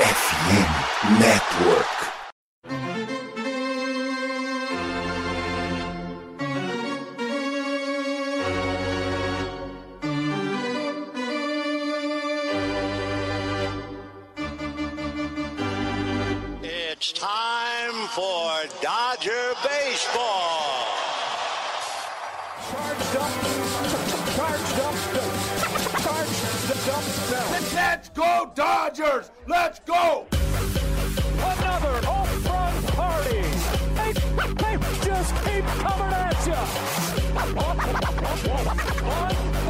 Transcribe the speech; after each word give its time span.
FM 0.00 1.20
Network. 1.20 1.86
It's 16.62 17.12
time 17.12 18.08
for 18.08 18.64
Dodger 18.80 19.52
Baseball. 19.62 20.86
Charged 22.70 23.16
up, 23.16 23.32
charged 24.34 24.80
up, 24.80 24.94
charged 26.00 26.40
up. 26.88 27.04
Let's 27.50 27.59
Dodgers! 28.54 29.30
Let's 29.46 29.80
go! 29.80 30.26
Another 30.32 32.00
home 32.06 32.42
run 32.44 32.82
party. 32.94 33.42
They, 33.94 34.12
they 34.54 34.78
just 35.04 35.34
keep 35.44 35.64
coming 35.64 36.12
at 36.12 36.46
you. 36.46 36.54
Unbelievable. 37.36 39.69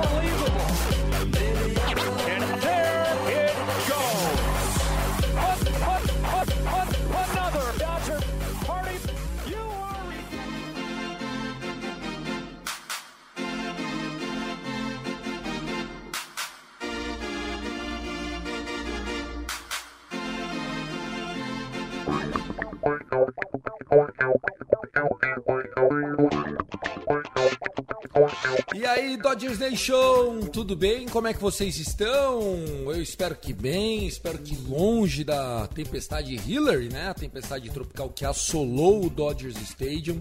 E 28.74 28.84
aí, 28.84 29.16
Dodgers 29.16 29.60
Nation, 29.60 30.40
tudo 30.52 30.74
bem? 30.74 31.06
Como 31.06 31.28
é 31.28 31.32
que 31.32 31.40
vocês 31.40 31.78
estão? 31.78 32.40
Eu 32.84 33.00
espero 33.00 33.36
que 33.36 33.52
bem, 33.52 34.04
espero 34.04 34.36
que 34.38 34.56
longe 34.56 35.22
da 35.22 35.68
tempestade 35.68 36.34
Hillary, 36.34 36.88
né? 36.88 37.10
A 37.10 37.14
tempestade 37.14 37.70
tropical 37.70 38.08
que 38.08 38.24
assolou 38.24 39.04
o 39.04 39.08
Dodgers 39.08 39.56
Stadium, 39.62 40.20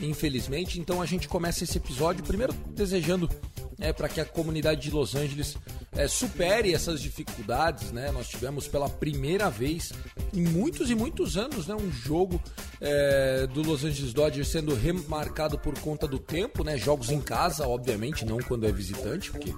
infelizmente. 0.00 0.78
Então 0.78 1.02
a 1.02 1.06
gente 1.06 1.26
começa 1.26 1.64
esse 1.64 1.76
episódio 1.76 2.22
primeiro 2.22 2.52
desejando 2.68 3.28
é, 3.80 3.92
para 3.92 4.08
que 4.08 4.20
a 4.20 4.24
comunidade 4.24 4.82
de 4.82 4.90
Los 4.92 5.16
Angeles 5.16 5.56
é, 5.92 6.06
supere 6.06 6.72
essas 6.72 7.00
dificuldades, 7.00 7.90
né? 7.90 8.12
Nós 8.12 8.28
tivemos 8.28 8.68
pela 8.68 8.88
primeira 8.88 9.50
vez 9.50 9.92
em 10.32 10.42
muitos 10.42 10.88
e 10.88 10.94
muitos 10.94 11.36
anos, 11.36 11.66
né, 11.66 11.74
um 11.74 11.90
jogo 11.90 12.40
é, 12.80 13.46
do 13.46 13.62
Los 13.62 13.84
Angeles 13.84 14.12
Dodgers 14.12 14.48
sendo 14.48 14.74
remarcado 14.74 15.58
por 15.58 15.78
conta 15.78 16.06
do 16.06 16.18
tempo, 16.18 16.64
né? 16.64 16.76
Jogos 16.76 17.10
em 17.10 17.20
casa, 17.20 17.66
obviamente, 17.66 18.24
não 18.24 18.38
quando 18.38 18.66
é 18.66 18.72
visitante, 18.72 19.30
porque 19.30 19.54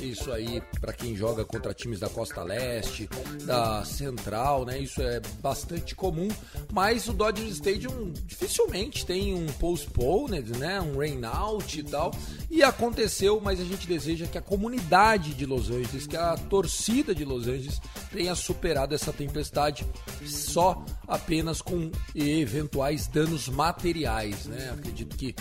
isso 0.00 0.32
aí, 0.32 0.62
para 0.80 0.92
quem 0.92 1.16
joga 1.16 1.44
contra 1.44 1.74
times 1.74 2.00
da 2.00 2.08
Costa 2.08 2.42
Leste, 2.42 3.08
da 3.44 3.84
Central, 3.84 4.64
né? 4.64 4.78
Isso 4.78 5.02
é 5.02 5.20
bastante 5.40 5.94
comum. 5.94 6.28
Mas 6.72 7.08
o 7.08 7.12
Dodger 7.12 7.46
Stadium 7.48 8.12
dificilmente 8.24 9.04
tem 9.04 9.34
um 9.34 9.46
postponed, 9.54 10.56
né? 10.58 10.80
Um 10.80 10.98
rain 10.98 11.20
out 11.24 11.78
e 11.78 11.82
tal. 11.82 12.12
E 12.50 12.62
aconteceu, 12.62 13.40
mas 13.40 13.60
a 13.60 13.64
gente 13.64 13.86
deseja 13.86 14.26
que 14.26 14.38
a 14.38 14.42
comunidade 14.42 15.34
de 15.34 15.44
Los 15.46 15.70
Angeles, 15.70 16.06
que 16.06 16.16
a 16.16 16.36
torcida 16.36 17.14
de 17.14 17.24
Los 17.24 17.46
Angeles 17.46 17.80
tenha 18.12 18.34
superado 18.34 18.94
essa 18.94 19.12
tempestade 19.12 19.86
só 20.24 20.84
apenas 21.06 21.60
com 21.60 21.90
eventuais 22.14 23.06
danos 23.06 23.48
materiais, 23.48 24.46
né? 24.46 24.70
Acredito 24.70 25.16
que 25.16 25.34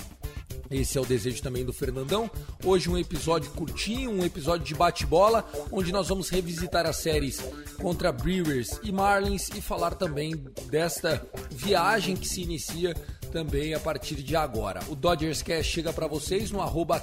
esse 0.69 0.97
é 0.97 1.01
o 1.01 1.05
desejo 1.05 1.41
também 1.41 1.63
do 1.63 1.71
Fernandão. 1.71 2.29
Hoje 2.63 2.89
um 2.89 2.97
episódio 2.97 3.49
curtinho, 3.51 4.11
um 4.11 4.25
episódio 4.25 4.65
de 4.65 4.75
bate-bola, 4.75 5.49
onde 5.71 5.91
nós 5.91 6.09
vamos 6.09 6.29
revisitar 6.29 6.85
as 6.85 6.97
séries 6.97 7.41
contra 7.81 8.11
Brewers 8.11 8.79
e 8.83 8.91
Marlins 8.91 9.49
e 9.55 9.61
falar 9.61 9.95
também 9.95 10.35
desta 10.69 11.25
viagem 11.51 12.15
que 12.15 12.27
se 12.27 12.41
inicia 12.41 12.93
também 13.31 13.73
a 13.73 13.79
partir 13.79 14.15
de 14.15 14.35
agora. 14.35 14.81
O 14.89 14.95
Dodgers 14.95 15.41
Cast 15.41 15.71
chega 15.71 15.93
para 15.93 16.07
vocês 16.07 16.51
no 16.51 16.59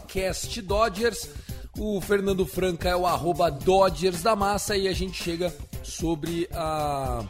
CastDodgers. 0.07 1.29
O 1.79 2.01
Fernando 2.01 2.47
Franca 2.47 2.89
é 2.89 2.97
o 2.97 3.07
arroba 3.07 3.51
Dodgers 3.51 4.23
da 4.23 4.37
Massa 4.37 4.77
e 4.77 4.87
a 4.87 4.93
gente 4.93 5.23
chega 5.23 5.53
sobre 5.85 6.49
a 6.53 7.25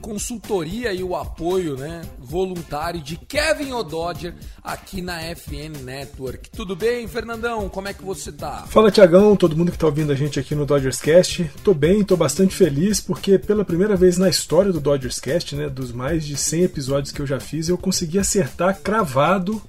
consultoria 0.00 0.92
e 0.92 1.02
o 1.02 1.14
apoio 1.14 1.76
né, 1.76 2.02
voluntário 2.18 3.00
de 3.00 3.16
Kevin 3.16 3.72
O'Dodger 3.72 4.34
aqui 4.62 5.02
na 5.02 5.20
FN 5.34 5.82
Network. 5.82 6.50
Tudo 6.50 6.74
bem, 6.74 7.06
Fernandão? 7.06 7.68
Como 7.68 7.88
é 7.88 7.92
que 7.92 8.02
você 8.02 8.32
tá? 8.32 8.64
Fala 8.68 8.90
Tiagão, 8.90 9.36
todo 9.36 9.56
mundo 9.56 9.70
que 9.70 9.76
está 9.76 9.86
ouvindo 9.86 10.12
a 10.12 10.16
gente 10.16 10.38
aqui 10.38 10.54
no 10.54 10.64
Dodgers 10.64 11.00
Cast. 11.00 11.50
Tô 11.62 11.74
bem, 11.74 12.04
tô 12.04 12.16
bastante 12.16 12.54
feliz 12.54 13.00
porque 13.00 13.38
pela 13.38 13.64
primeira 13.64 13.96
vez 13.96 14.18
na 14.18 14.28
história 14.28 14.72
do 14.72 14.80
Dodgers 14.80 15.18
Cast, 15.18 15.54
né, 15.56 15.68
dos 15.68 15.92
mais 15.92 16.24
de 16.24 16.36
100 16.36 16.62
episódios 16.62 17.12
que 17.12 17.20
eu 17.20 17.26
já 17.26 17.40
fiz, 17.40 17.68
eu 17.68 17.76
consegui 17.76 18.18
acertar 18.18 18.80
cravado 18.80 19.60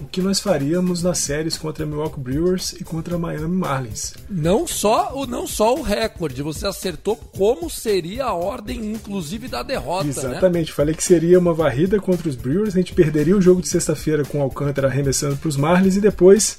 o 0.00 0.04
que 0.04 0.20
nós 0.20 0.40
faríamos 0.40 1.02
nas 1.02 1.18
séries 1.18 1.56
contra 1.56 1.84
Milwaukee 1.84 2.20
Brewers 2.20 2.72
e 2.72 2.84
contra 2.84 3.18
Miami 3.18 3.48
Marlins. 3.48 4.14
Não 4.28 4.66
só 4.66 5.12
o 5.14 5.26
não 5.26 5.46
só 5.46 5.74
o 5.74 5.82
recorde, 5.82 6.42
você 6.42 6.66
acertou 6.66 7.16
como 7.16 7.68
seria 7.68 8.26
a 8.26 8.34
ordem 8.34 8.92
inclusive 8.92 9.48
da 9.48 9.62
derrota, 9.62 10.04
né? 10.04 10.10
Exatamente, 10.10 10.72
falei 10.72 10.94
que 10.94 11.02
seria 11.02 11.38
uma 11.38 11.52
varrida 11.52 12.00
contra 12.00 12.28
os 12.28 12.36
Brewers, 12.36 12.74
a 12.74 12.78
gente 12.78 12.94
perderia 12.94 13.36
o 13.36 13.42
jogo 13.42 13.60
de 13.60 13.68
sexta-feira 13.68 14.24
com 14.24 14.38
o 14.38 14.42
Alcântara 14.42 14.88
arremessando 14.88 15.36
para 15.36 15.48
os 15.48 15.56
Marlins 15.56 15.96
e 15.96 16.00
depois 16.00 16.58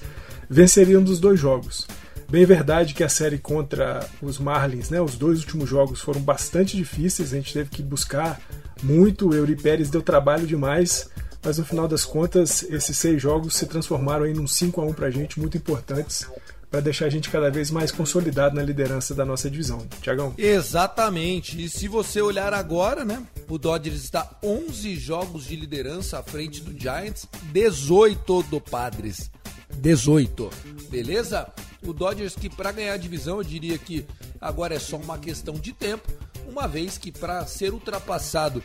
venceríamos 0.50 1.10
os 1.10 1.20
dois 1.20 1.40
jogos. 1.40 1.88
Bem 2.30 2.46
verdade 2.46 2.94
que 2.94 3.04
a 3.04 3.10
série 3.10 3.40
contra 3.40 4.08
os 4.22 4.38
Marlins, 4.38 4.92
né, 4.92 5.02
os 5.02 5.16
dois 5.16 5.40
últimos 5.40 5.68
jogos 5.68 6.00
foram 6.00 6.22
bastante 6.22 6.78
difíceis, 6.78 7.34
a 7.34 7.38
gente 7.38 7.52
teve 7.52 7.70
que 7.72 7.82
buscar 7.82 8.40
muito, 8.84 9.30
o 9.30 9.34
Eury 9.34 9.56
Pérez 9.56 9.90
deu 9.90 10.02
trabalho 10.02 10.46
demais, 10.46 11.10
mas 11.44 11.58
no 11.58 11.66
final 11.66 11.88
das 11.88 12.06
contas, 12.06 12.64
esses 12.64 12.98
seis 12.98 13.22
jogos 13.22 13.56
se 13.56 13.66
transformaram 13.66 14.26
em 14.26 14.40
um 14.40 14.48
5 14.48 14.82
a 14.82 14.86
1 14.86 14.94
pra 14.94 15.10
gente, 15.10 15.40
muito 15.40 15.58
importantes 15.58 16.28
para 16.70 16.82
deixar 16.82 17.06
a 17.06 17.10
gente 17.10 17.30
cada 17.30 17.50
vez 17.50 17.72
mais 17.72 17.92
consolidado 17.92 18.56
na 18.56 18.62
liderança 18.62 19.16
da 19.16 19.26
nossa 19.26 19.50
divisão. 19.50 19.88
Tiagão? 20.02 20.34
Exatamente. 20.38 21.60
E 21.62 21.68
se 21.68 21.88
você 21.88 22.22
olhar 22.22 22.54
agora, 22.54 23.04
né? 23.04 23.26
O 23.48 23.58
Dodgers 23.58 24.04
está 24.04 24.30
11 24.44 24.96
jogos 24.96 25.46
de 25.46 25.56
liderança 25.56 26.20
à 26.20 26.24
frente 26.24 26.62
do 26.62 26.80
Giants, 26.80 27.28
18 27.52 28.44
do 28.44 28.62
Padres. 28.62 29.32
18. 29.78 30.50
Beleza? 30.90 31.48
O 31.82 31.94
Dodgers 31.94 32.36
que 32.36 32.50
para 32.50 32.72
ganhar 32.72 32.94
a 32.94 32.98
divisão, 32.98 33.38
eu 33.38 33.44
diria 33.44 33.78
que 33.78 34.06
agora 34.40 34.76
é 34.76 34.80
só 34.80 34.98
uma 34.98 35.18
questão 35.18 35.56
de 35.56 35.74
tempo, 35.74 36.08
uma 36.50 36.68
vez 36.68 36.98
que 36.98 37.12
para 37.12 37.46
ser 37.46 37.74
ultrapassado 37.74 38.64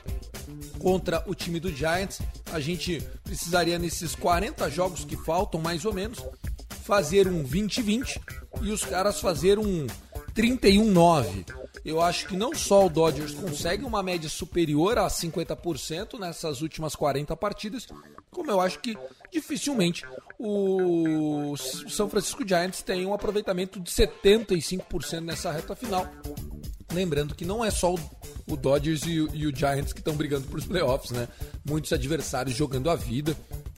contra 0.79 1.23
o 1.27 1.35
time 1.35 1.61
do 1.61 1.71
Giants, 1.71 2.21
a 2.53 2.59
gente 2.59 3.01
precisaria 3.23 3.79
nesses 3.79 4.15
40 4.15 4.71
jogos 4.71 5.05
que 5.05 5.17
faltam, 5.17 5.61
mais 5.61 5.85
ou 5.85 5.93
menos, 5.93 6.19
fazer 6.85 7.29
um 7.29 7.45
20-20 7.45 8.21
e 8.63 8.71
os 8.71 8.85
caras 8.85 9.21
fazer 9.21 9.59
um 9.59 9.87
31-9. 10.35 11.47
Eu 11.85 12.01
acho 12.01 12.27
que 12.27 12.37
não 12.37 12.55
só 12.55 12.87
o 12.87 12.91
Dodgers 12.91 13.35
consegue 13.35 13.85
uma 13.85 14.03
média 14.03 14.29
superior 14.29 14.99
a 14.99 15.07
50% 15.07 16.19
nessas 16.19 16.63
últimas 16.63 16.97
40 16.97 17.37
partidas, 17.37 17.87
como 18.31 18.51
eu 18.51 18.61
acho 18.61 18.79
que 18.81 18.97
dificilmente 19.31 20.05
o 20.39 21.55
São 21.57 22.09
Francisco 22.09 22.47
Giants 22.47 22.83
tem 22.83 23.07
um 23.07 23.15
aproveitamento 23.15 23.79
de 23.79 23.91
75% 23.91 25.21
nessa 25.21 25.53
reta 25.53 25.77
final. 25.77 26.11
Lembrando 26.95 27.35
que 27.35 27.45
não 27.45 27.65
é 27.65 27.71
só 27.71 27.95
o 28.47 28.57
Dodgers 28.57 29.03
e 29.05 29.21
o, 29.21 29.35
e 29.35 29.47
o 29.47 29.55
Giants 29.55 29.93
que 29.93 29.99
estão 29.99 30.15
brigando 30.15 30.47
por 30.47 30.59
os 30.59 30.65
playoffs, 30.65 31.11
né? 31.11 31.29
Muitos 31.65 31.93
adversários 31.93 32.57
jogando 32.57 32.89
a 32.89 32.95
vida. 32.95 33.37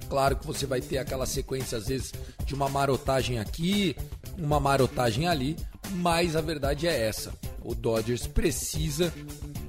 Claro 0.08 0.36
que 0.36 0.46
você 0.46 0.66
vai 0.66 0.80
ter 0.80 0.98
aquela 0.98 1.26
sequência, 1.26 1.78
às 1.78 1.88
vezes, 1.88 2.12
de 2.44 2.54
uma 2.54 2.68
marotagem 2.68 3.38
aqui, 3.38 3.96
uma 4.36 4.60
marotagem 4.60 5.26
ali, 5.26 5.56
mas 5.92 6.36
a 6.36 6.40
verdade 6.40 6.86
é 6.86 7.08
essa. 7.08 7.32
O 7.64 7.74
Dodgers 7.74 8.26
precisa 8.26 9.12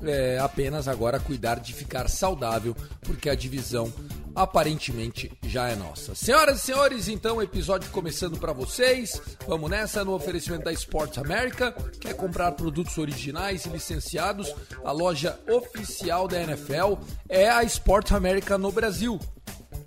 é, 0.03 0.38
apenas 0.39 0.88
agora 0.88 1.19
cuidar 1.19 1.59
de 1.59 1.73
ficar 1.73 2.07
saudável, 2.07 2.75
porque 3.01 3.29
a 3.29 3.35
divisão 3.35 3.91
aparentemente 4.37 5.31
já 5.47 5.67
é 5.67 5.75
nossa. 5.75 6.13
Senhoras 6.13 6.59
e 6.59 6.61
senhores, 6.61 7.07
então, 7.07 7.41
episódio 7.41 7.89
começando 7.89 8.37
para 8.37 8.53
vocês. 8.53 9.19
Vamos 9.47 9.67
nessa 9.67 10.05
no 10.05 10.13
oferecimento 10.13 10.65
da 10.65 10.71
Sports 10.71 11.17
America. 11.17 11.71
Quer 11.99 12.13
comprar 12.13 12.51
produtos 12.51 12.95
originais 12.99 13.65
e 13.65 13.69
licenciados? 13.69 14.53
A 14.85 14.91
loja 14.91 15.39
oficial 15.49 16.27
da 16.27 16.39
NFL 16.39 16.93
é 17.27 17.49
a 17.49 17.63
Sports 17.63 18.11
America 18.11 18.59
no 18.59 18.71
Brasil. 18.71 19.19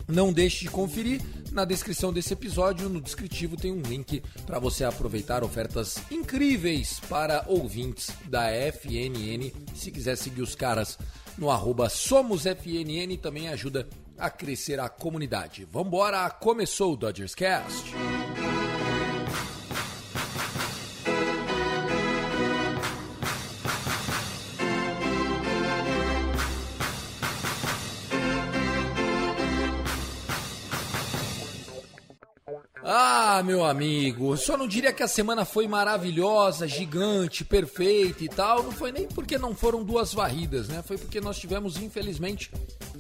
Não 0.09 0.33
deixe 0.33 0.65
de 0.65 0.71
conferir 0.71 1.23
na 1.53 1.65
descrição 1.65 2.13
desse 2.13 2.33
episódio, 2.33 2.89
no 2.89 3.01
descritivo, 3.01 3.57
tem 3.57 3.73
um 3.73 3.83
link 3.83 4.23
para 4.47 4.59
você 4.59 4.85
aproveitar 4.85 5.43
ofertas 5.43 5.99
incríveis 6.11 7.01
para 7.09 7.45
ouvintes 7.49 8.11
da 8.27 8.51
FNN. 8.51 9.53
Se 9.75 9.91
quiser 9.91 10.17
seguir 10.17 10.43
os 10.43 10.55
caras 10.55 10.97
no 11.37 11.51
arroba 11.51 11.89
SomosFNN, 11.89 13.17
também 13.21 13.49
ajuda 13.49 13.89
a 14.21 14.29
crescer 14.31 14.79
a 14.79 14.89
comunidade. 14.89 15.65
Vambora, 15.65 16.29
começou 16.31 16.93
o 16.93 16.97
Dodgers 16.97 17.35
Cast! 17.35 17.95
Ah, 32.83 33.30
meu 33.43 33.65
amigo, 33.65 34.37
só 34.37 34.57
não 34.57 34.67
diria 34.67 34.93
que 34.93 35.03
a 35.03 35.09
semana 35.09 35.45
foi 35.45 35.69
maravilhosa, 35.69 36.67
gigante, 36.67 37.45
perfeita 37.45 38.25
e 38.25 38.29
tal. 38.29 38.63
Não 38.63 38.73
foi 38.73 38.91
nem 38.91 39.07
porque 39.07 39.39
não 39.39 39.55
foram 39.55 39.85
duas 39.85 40.13
varridas, 40.13 40.69
né? 40.69 40.83
Foi 40.83 40.99
porque 40.99 41.21
nós 41.21 41.39
tivemos, 41.39 41.77
infelizmente, 41.77 42.51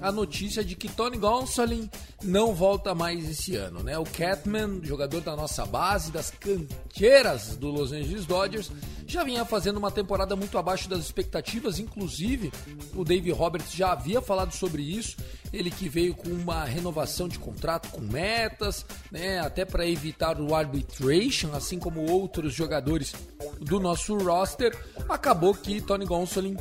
a 0.00 0.12
notícia 0.12 0.64
de 0.64 0.76
que 0.76 0.88
Tony 0.88 1.18
Gonsolin 1.18 1.90
não 2.22 2.54
volta 2.54 2.94
mais 2.94 3.28
esse 3.28 3.56
ano, 3.56 3.82
né? 3.82 3.98
O 3.98 4.04
Catman, 4.04 4.80
jogador 4.82 5.20
da 5.20 5.34
nossa 5.34 5.66
base, 5.66 6.12
das 6.12 6.30
canteiras 6.30 7.56
do 7.56 7.68
Los 7.68 7.92
Angeles 7.92 8.24
Dodgers, 8.24 8.70
já 9.06 9.24
vinha 9.24 9.44
fazendo 9.44 9.78
uma 9.78 9.90
temporada 9.90 10.36
muito 10.36 10.56
abaixo 10.56 10.88
das 10.88 11.00
expectativas, 11.00 11.78
inclusive 11.78 12.52
o 12.94 13.04
Dave 13.04 13.30
Roberts 13.32 13.72
já 13.72 13.92
havia 13.92 14.20
falado 14.20 14.52
sobre 14.52 14.82
isso, 14.82 15.16
ele 15.52 15.70
que 15.70 15.88
veio 15.88 16.14
com 16.14 16.28
uma 16.28 16.64
renovação 16.64 17.26
de 17.26 17.38
contrato 17.38 17.88
com 17.90 18.00
metas, 18.00 18.86
né, 19.10 19.40
até 19.40 19.64
para 19.64 19.86
evitar 19.86 20.19
o 20.38 20.54
arbitration, 20.54 21.52
assim 21.54 21.78
como 21.78 22.10
outros 22.10 22.52
jogadores 22.52 23.14
do 23.60 23.80
nosso 23.80 24.16
roster, 24.18 24.76
acabou 25.08 25.54
que 25.54 25.80
Tony 25.80 26.04
Gonsolin 26.04 26.56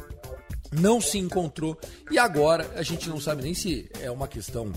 não 0.71 1.01
se 1.01 1.17
encontrou 1.17 1.77
e 2.11 2.17
agora 2.17 2.69
a 2.75 2.83
gente 2.83 3.09
não 3.09 3.19
sabe 3.19 3.43
nem 3.43 3.53
se 3.53 3.89
é 3.99 4.09
uma 4.09 4.27
questão 4.27 4.71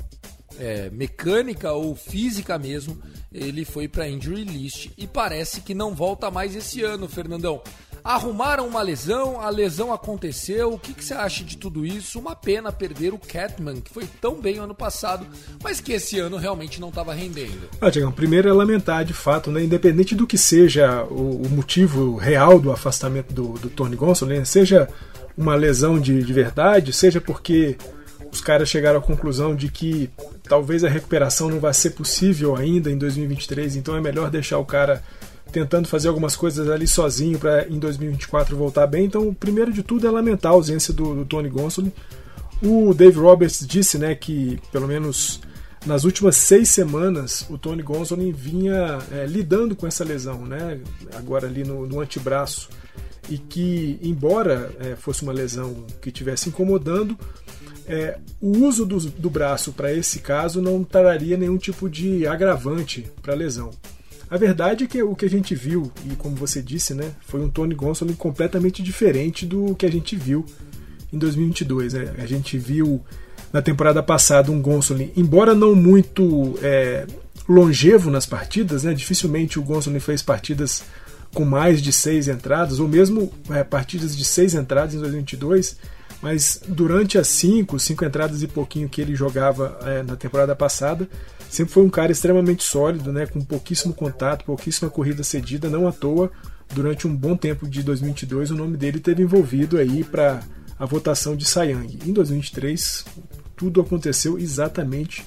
é, 0.59 0.91
mecânica 0.91 1.73
ou 1.73 1.95
física 1.95 2.59
mesmo, 2.59 3.01
ele 3.33 3.65
foi 3.65 3.89
para 3.89 4.09
injury 4.09 4.45
list 4.45 4.91
e 4.97 5.07
parece 5.07 5.61
que 5.61 5.75
não 5.75 5.95
volta 5.95 6.31
mais 6.31 6.55
esse 6.55 6.83
ano, 6.83 7.09
Fernandão. 7.09 7.63
Arrumaram 8.05 8.67
uma 8.67 8.83
lesão, 8.83 9.41
a 9.41 9.49
lesão 9.49 9.93
aconteceu. 9.93 10.73
O 10.73 10.79
que, 10.79 10.93
que, 10.93 11.05
você 11.05 11.15
acha 11.15 11.45
de 11.45 11.57
tudo 11.57 11.87
isso? 11.87 12.19
Uma 12.19 12.35
pena 12.35 12.73
perder 12.73 13.15
o 13.15 13.19
Catman, 13.19 13.81
que 13.81 13.93
foi 13.93 14.07
tão 14.21 14.41
bem 14.41 14.59
ano 14.59 14.75
passado, 14.75 15.27
mas 15.63 15.81
que 15.81 15.93
esse 15.93 16.19
ano 16.19 16.37
realmente 16.37 16.81
não 16.81 16.89
estava 16.89 17.15
rendendo. 17.15 17.69
Ah, 17.81 17.91
Diego, 17.91 18.11
primeiro 18.13 18.49
é 18.49 18.53
lamentar 18.53 19.05
de 19.05 19.15
fato, 19.15 19.51
né, 19.51 19.63
independente 19.63 20.15
do 20.15 20.27
que 20.27 20.37
seja 20.37 21.05
o, 21.05 21.43
o 21.43 21.49
motivo 21.49 22.17
real 22.17 22.59
do 22.59 22.73
afastamento 22.73 23.33
do, 23.33 23.53
do 23.55 23.71
Tony 23.71 23.95
Gonsolin, 23.95 24.39
né, 24.39 24.45
seja 24.45 24.89
uma 25.37 25.55
lesão 25.55 25.99
de, 25.99 26.23
de 26.23 26.33
verdade, 26.33 26.93
seja 26.93 27.21
porque 27.21 27.77
os 28.33 28.41
caras 28.41 28.69
chegaram 28.69 28.99
à 28.99 29.03
conclusão 29.03 29.55
de 29.55 29.69
que 29.69 30.11
talvez 30.43 30.83
a 30.85 30.89
recuperação 30.89 31.49
não 31.49 31.61
vai 31.61 31.75
ser 31.75 31.91
possível 31.91 32.57
ainda 32.57 32.91
em 32.91 32.97
2023, 32.97 33.77
então 33.77 33.97
é 33.97 34.01
melhor 34.01 34.31
deixar 34.31 34.59
o 34.59 34.65
cara 34.65 35.03
tentando 35.53 35.87
fazer 35.87 36.09
algumas 36.09 36.35
coisas 36.35 36.69
ali 36.69 36.87
sozinho 36.87 37.39
para 37.39 37.69
em 37.69 37.79
2024 37.79 38.57
voltar 38.57 38.87
bem. 38.87 39.05
Então, 39.05 39.33
primeiro 39.35 39.73
de 39.73 39.83
tudo 39.83 40.07
é 40.07 40.11
lamentar 40.11 40.53
a 40.53 40.55
ausência 40.55 40.93
do, 40.93 41.15
do 41.15 41.25
Tony 41.25 41.49
Gonsolin. 41.49 41.93
O 42.63 42.95
Dave 42.95 43.19
Roberts 43.19 43.67
disse, 43.67 43.99
né, 43.99 44.15
que 44.15 44.59
pelo 44.71 44.89
menos 44.89 45.41
nas 45.85 46.05
últimas 46.05 46.37
seis 46.37 46.69
semanas 46.69 47.45
o 47.51 47.59
Tony 47.59 47.83
Gonsolin 47.83 48.33
vinha 48.33 48.99
é, 49.11 49.27
lidando 49.27 49.75
com 49.77 49.87
essa 49.87 50.05
lesão, 50.05 50.47
né, 50.47 50.81
agora 51.15 51.47
ali 51.47 51.65
no, 51.65 51.87
no 51.87 52.01
antebraço 52.01 52.71
e 53.29 53.37
que 53.37 53.99
embora 54.03 54.71
é, 54.81 54.97
fosse 54.97 55.23
uma 55.23 55.33
lesão 55.33 55.85
que 56.01 56.09
estivesse 56.09 56.49
incomodando, 56.49 57.19
é, 57.87 58.19
o 58.41 58.59
uso 58.59 58.87
do, 58.87 58.99
do 58.99 59.29
braço 59.29 59.73
para 59.73 59.93
esse 59.93 60.21
caso 60.21 60.63
não 60.63 60.85
traria 60.85 61.37
nenhum 61.37 61.59
tipo 61.59 61.91
de 61.91 62.27
agravante 62.27 63.11
para 63.21 63.33
a 63.33 63.37
lesão. 63.37 63.71
A 64.33 64.39
verdade 64.39 64.85
é 64.85 64.87
que 64.87 65.03
o 65.03 65.15
que 65.15 65.27
a 65.27 65.29
gente 65.29 65.55
viu, 65.55 65.93
e 66.11 66.17
como 66.17 66.35
você 66.35 66.63
disse, 66.63 66.95
né, 66.95 67.13
foi 67.21 67.39
um 67.43 67.51
Tony 67.51 67.75
Gonsolin 67.75 68.15
completamente 68.15 68.83
diferente 68.83 69.45
do 69.45 69.75
que 69.75 69.85
a 69.85 69.91
gente 69.91 70.17
viu 70.17 70.47
em 71.13 71.19
2022. 71.19 71.93
Né? 71.93 72.15
A 72.17 72.25
gente 72.25 72.57
viu 72.57 73.05
na 73.53 73.61
temporada 73.61 74.03
passada 74.03 74.51
um 74.51 74.63
Gonsolin, 74.63 75.13
embora 75.15 75.55
não 75.55 75.75
muito 75.75 76.59
é, 76.63 77.07
longevo 77.47 78.11
nas 78.11 78.25
partidas, 78.25 78.85
né, 78.85 78.95
dificilmente 78.95 79.59
o 79.59 79.63
Gonsolin 79.63 80.01
fez 80.01 80.23
partidas 80.23 80.83
com 81.35 81.45
mais 81.45 81.83
de 81.83 81.93
seis 81.93 82.27
entradas, 82.27 82.81
ou 82.81 82.89
mesmo 82.89 83.31
é, 83.51 83.63
partidas 83.63 84.17
de 84.17 84.25
seis 84.25 84.55
entradas 84.55 84.95
em 84.95 84.99
2022, 84.99 85.77
mas 86.23 86.63
durante 86.69 87.19
as 87.19 87.27
cinco, 87.27 87.81
cinco 87.81 88.05
entradas 88.05 88.43
e 88.43 88.47
pouquinho 88.47 88.89
que 88.89 89.01
ele 89.01 89.17
jogava 89.17 89.77
é, 89.83 90.03
na 90.05 90.15
temporada 90.15 90.55
passada, 90.55 91.09
sempre 91.51 91.75
foi 91.75 91.83
um 91.83 91.91
cara 91.91 92.13
extremamente 92.13 92.63
sólido, 92.63 93.13
né, 93.13 93.27
com 93.27 93.41
pouquíssimo 93.41 93.93
contato, 93.93 94.45
pouquíssima 94.45 94.89
corrida 94.89 95.25
cedida, 95.25 95.69
não 95.69 95.89
à 95.89 95.93
toa. 95.93 96.31
Durante 96.73 97.07
um 97.07 97.15
bom 97.15 97.37
tempo 97.37 97.69
de 97.69 97.83
2022, 97.83 98.53
o 98.53 98.55
nome 98.55 98.77
dele 98.77 99.01
teve 99.01 99.23
envolvido 99.23 99.77
aí 99.77 100.05
para 100.05 100.41
a 100.79 100.87
votação 100.87 101.37
de 101.37 101.45
Sayang. 101.45 101.99
Em 102.07 102.13
2023, 102.13 103.05
tudo 103.57 103.81
aconteceu 103.81 104.39
exatamente 104.39 105.27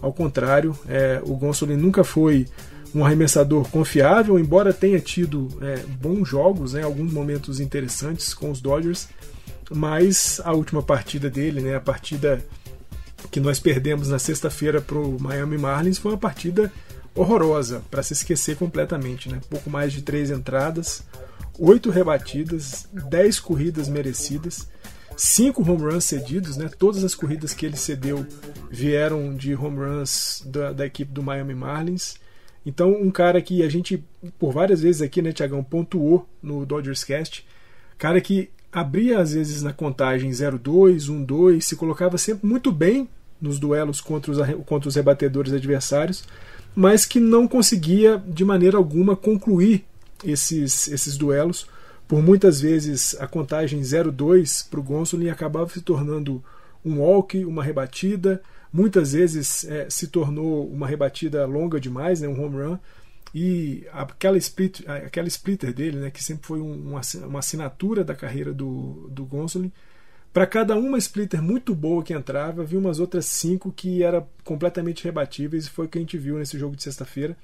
ao 0.00 0.12
contrário. 0.12 0.78
É, 0.86 1.20
o 1.24 1.34
Gonsolin 1.34 1.76
nunca 1.76 2.04
foi 2.04 2.46
um 2.94 3.04
arremessador 3.04 3.68
confiável, 3.70 4.38
embora 4.38 4.72
tenha 4.72 5.00
tido 5.00 5.48
é, 5.60 5.78
bons 6.00 6.28
jogos, 6.28 6.74
né, 6.74 6.82
alguns 6.82 7.12
momentos 7.12 7.58
interessantes 7.58 8.32
com 8.32 8.50
os 8.50 8.60
Dodgers, 8.60 9.08
mas 9.70 10.40
a 10.44 10.52
última 10.52 10.82
partida 10.82 11.30
dele, 11.30 11.60
né, 11.60 11.76
a 11.76 11.80
partida 11.80 12.44
que 13.30 13.40
nós 13.40 13.58
perdemos 13.58 14.08
na 14.08 14.18
sexta-feira 14.18 14.80
para 14.80 14.98
o 14.98 15.20
Miami 15.20 15.58
Marlins 15.58 15.98
foi 15.98 16.12
uma 16.12 16.18
partida 16.18 16.72
horrorosa, 17.14 17.82
para 17.90 18.02
se 18.02 18.12
esquecer 18.12 18.56
completamente. 18.56 19.28
Né? 19.28 19.40
Pouco 19.48 19.70
mais 19.70 19.92
de 19.92 20.02
três 20.02 20.30
entradas, 20.30 21.02
oito 21.58 21.90
rebatidas, 21.90 22.88
dez 22.92 23.38
corridas 23.38 23.88
merecidas, 23.88 24.68
cinco 25.16 25.62
home 25.62 25.92
runs 25.92 26.04
cedidos. 26.04 26.56
Né? 26.56 26.68
Todas 26.78 27.04
as 27.04 27.14
corridas 27.14 27.54
que 27.54 27.64
ele 27.64 27.76
cedeu 27.76 28.26
vieram 28.70 29.34
de 29.34 29.54
home 29.54 29.78
runs 29.78 30.42
da, 30.46 30.72
da 30.72 30.86
equipe 30.86 31.12
do 31.12 31.22
Miami 31.22 31.54
Marlins. 31.54 32.16
Então, 32.66 32.92
um 32.92 33.10
cara 33.10 33.42
que 33.42 33.62
a 33.62 33.68
gente, 33.68 34.02
por 34.38 34.52
várias 34.52 34.80
vezes 34.80 35.02
aqui, 35.02 35.20
né, 35.20 35.32
Tiagão, 35.32 35.62
pontuou 35.62 36.26
no 36.42 36.64
Dodgers 36.64 37.04
Cast, 37.04 37.46
cara 37.98 38.20
que 38.22 38.50
abria 38.74 39.20
às 39.20 39.32
vezes 39.32 39.62
na 39.62 39.72
contagem 39.72 40.30
0-2, 40.30 41.08
1-2, 41.08 41.60
se 41.60 41.76
colocava 41.76 42.18
sempre 42.18 42.44
muito 42.44 42.72
bem 42.72 43.08
nos 43.40 43.60
duelos 43.60 44.00
contra 44.00 44.32
os, 44.32 44.38
contra 44.66 44.88
os 44.88 44.96
rebatedores 44.96 45.52
adversários, 45.52 46.24
mas 46.74 47.06
que 47.06 47.20
não 47.20 47.46
conseguia 47.46 48.20
de 48.26 48.44
maneira 48.44 48.76
alguma 48.76 49.14
concluir 49.14 49.84
esses, 50.24 50.88
esses 50.88 51.16
duelos. 51.16 51.68
Por 52.08 52.20
muitas 52.20 52.60
vezes 52.60 53.16
a 53.20 53.28
contagem 53.28 53.80
0-2 53.80 54.68
para 54.68 54.80
o 54.80 54.82
Gonsolin 54.82 55.28
acabava 55.28 55.70
se 55.70 55.80
tornando 55.80 56.42
um 56.84 56.98
walk, 56.98 57.44
uma 57.44 57.62
rebatida, 57.62 58.42
muitas 58.72 59.12
vezes 59.12 59.64
é, 59.64 59.86
se 59.88 60.08
tornou 60.08 60.66
uma 60.66 60.88
rebatida 60.88 61.46
longa 61.46 61.78
demais, 61.78 62.20
né, 62.20 62.26
um 62.28 62.44
home 62.44 62.56
run, 62.56 62.78
e 63.34 63.84
aquela, 63.92 64.38
split, 64.38 64.86
aquela 64.86 65.26
splitter 65.26 65.74
dele, 65.74 65.98
né, 65.98 66.10
que 66.10 66.22
sempre 66.22 66.46
foi 66.46 66.60
uma, 66.60 67.00
uma 67.24 67.38
assinatura 67.40 68.04
da 68.04 68.14
carreira 68.14 68.52
do, 68.52 69.08
do 69.10 69.24
Gonsolin, 69.24 69.72
para 70.32 70.46
cada 70.46 70.76
uma 70.76 70.98
splitter 70.98 71.42
muito 71.42 71.74
boa 71.74 72.02
que 72.02 72.12
entrava, 72.12 72.62
havia 72.62 72.78
umas 72.78 73.00
outras 73.00 73.26
cinco 73.26 73.72
que 73.72 74.04
eram 74.04 74.26
completamente 74.44 75.04
rebatíveis, 75.04 75.66
e 75.66 75.70
foi 75.70 75.86
o 75.86 75.88
que 75.88 75.98
a 75.98 76.00
gente 76.00 76.16
viu 76.16 76.38
nesse 76.38 76.56
jogo 76.58 76.76
de 76.76 76.82
sexta-feira. 76.82 77.36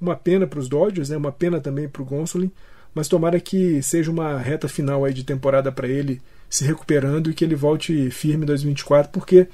Uma 0.00 0.16
pena 0.16 0.46
para 0.46 0.58
os 0.58 0.68
Dodgers, 0.68 1.10
né? 1.10 1.16
uma 1.16 1.32
pena 1.32 1.60
também 1.60 1.88
para 1.88 2.02
o 2.02 2.04
Gonsolin, 2.04 2.50
mas 2.92 3.06
tomara 3.06 3.38
que 3.38 3.80
seja 3.82 4.10
uma 4.10 4.36
reta 4.36 4.68
final 4.68 5.04
aí 5.04 5.14
de 5.14 5.22
temporada 5.22 5.70
para 5.70 5.86
ele 5.86 6.20
se 6.48 6.64
recuperando 6.64 7.30
e 7.30 7.34
que 7.34 7.44
ele 7.44 7.54
volte 7.54 8.10
firme 8.10 8.42
em 8.42 8.46
2024, 8.46 9.12
porque 9.12 9.46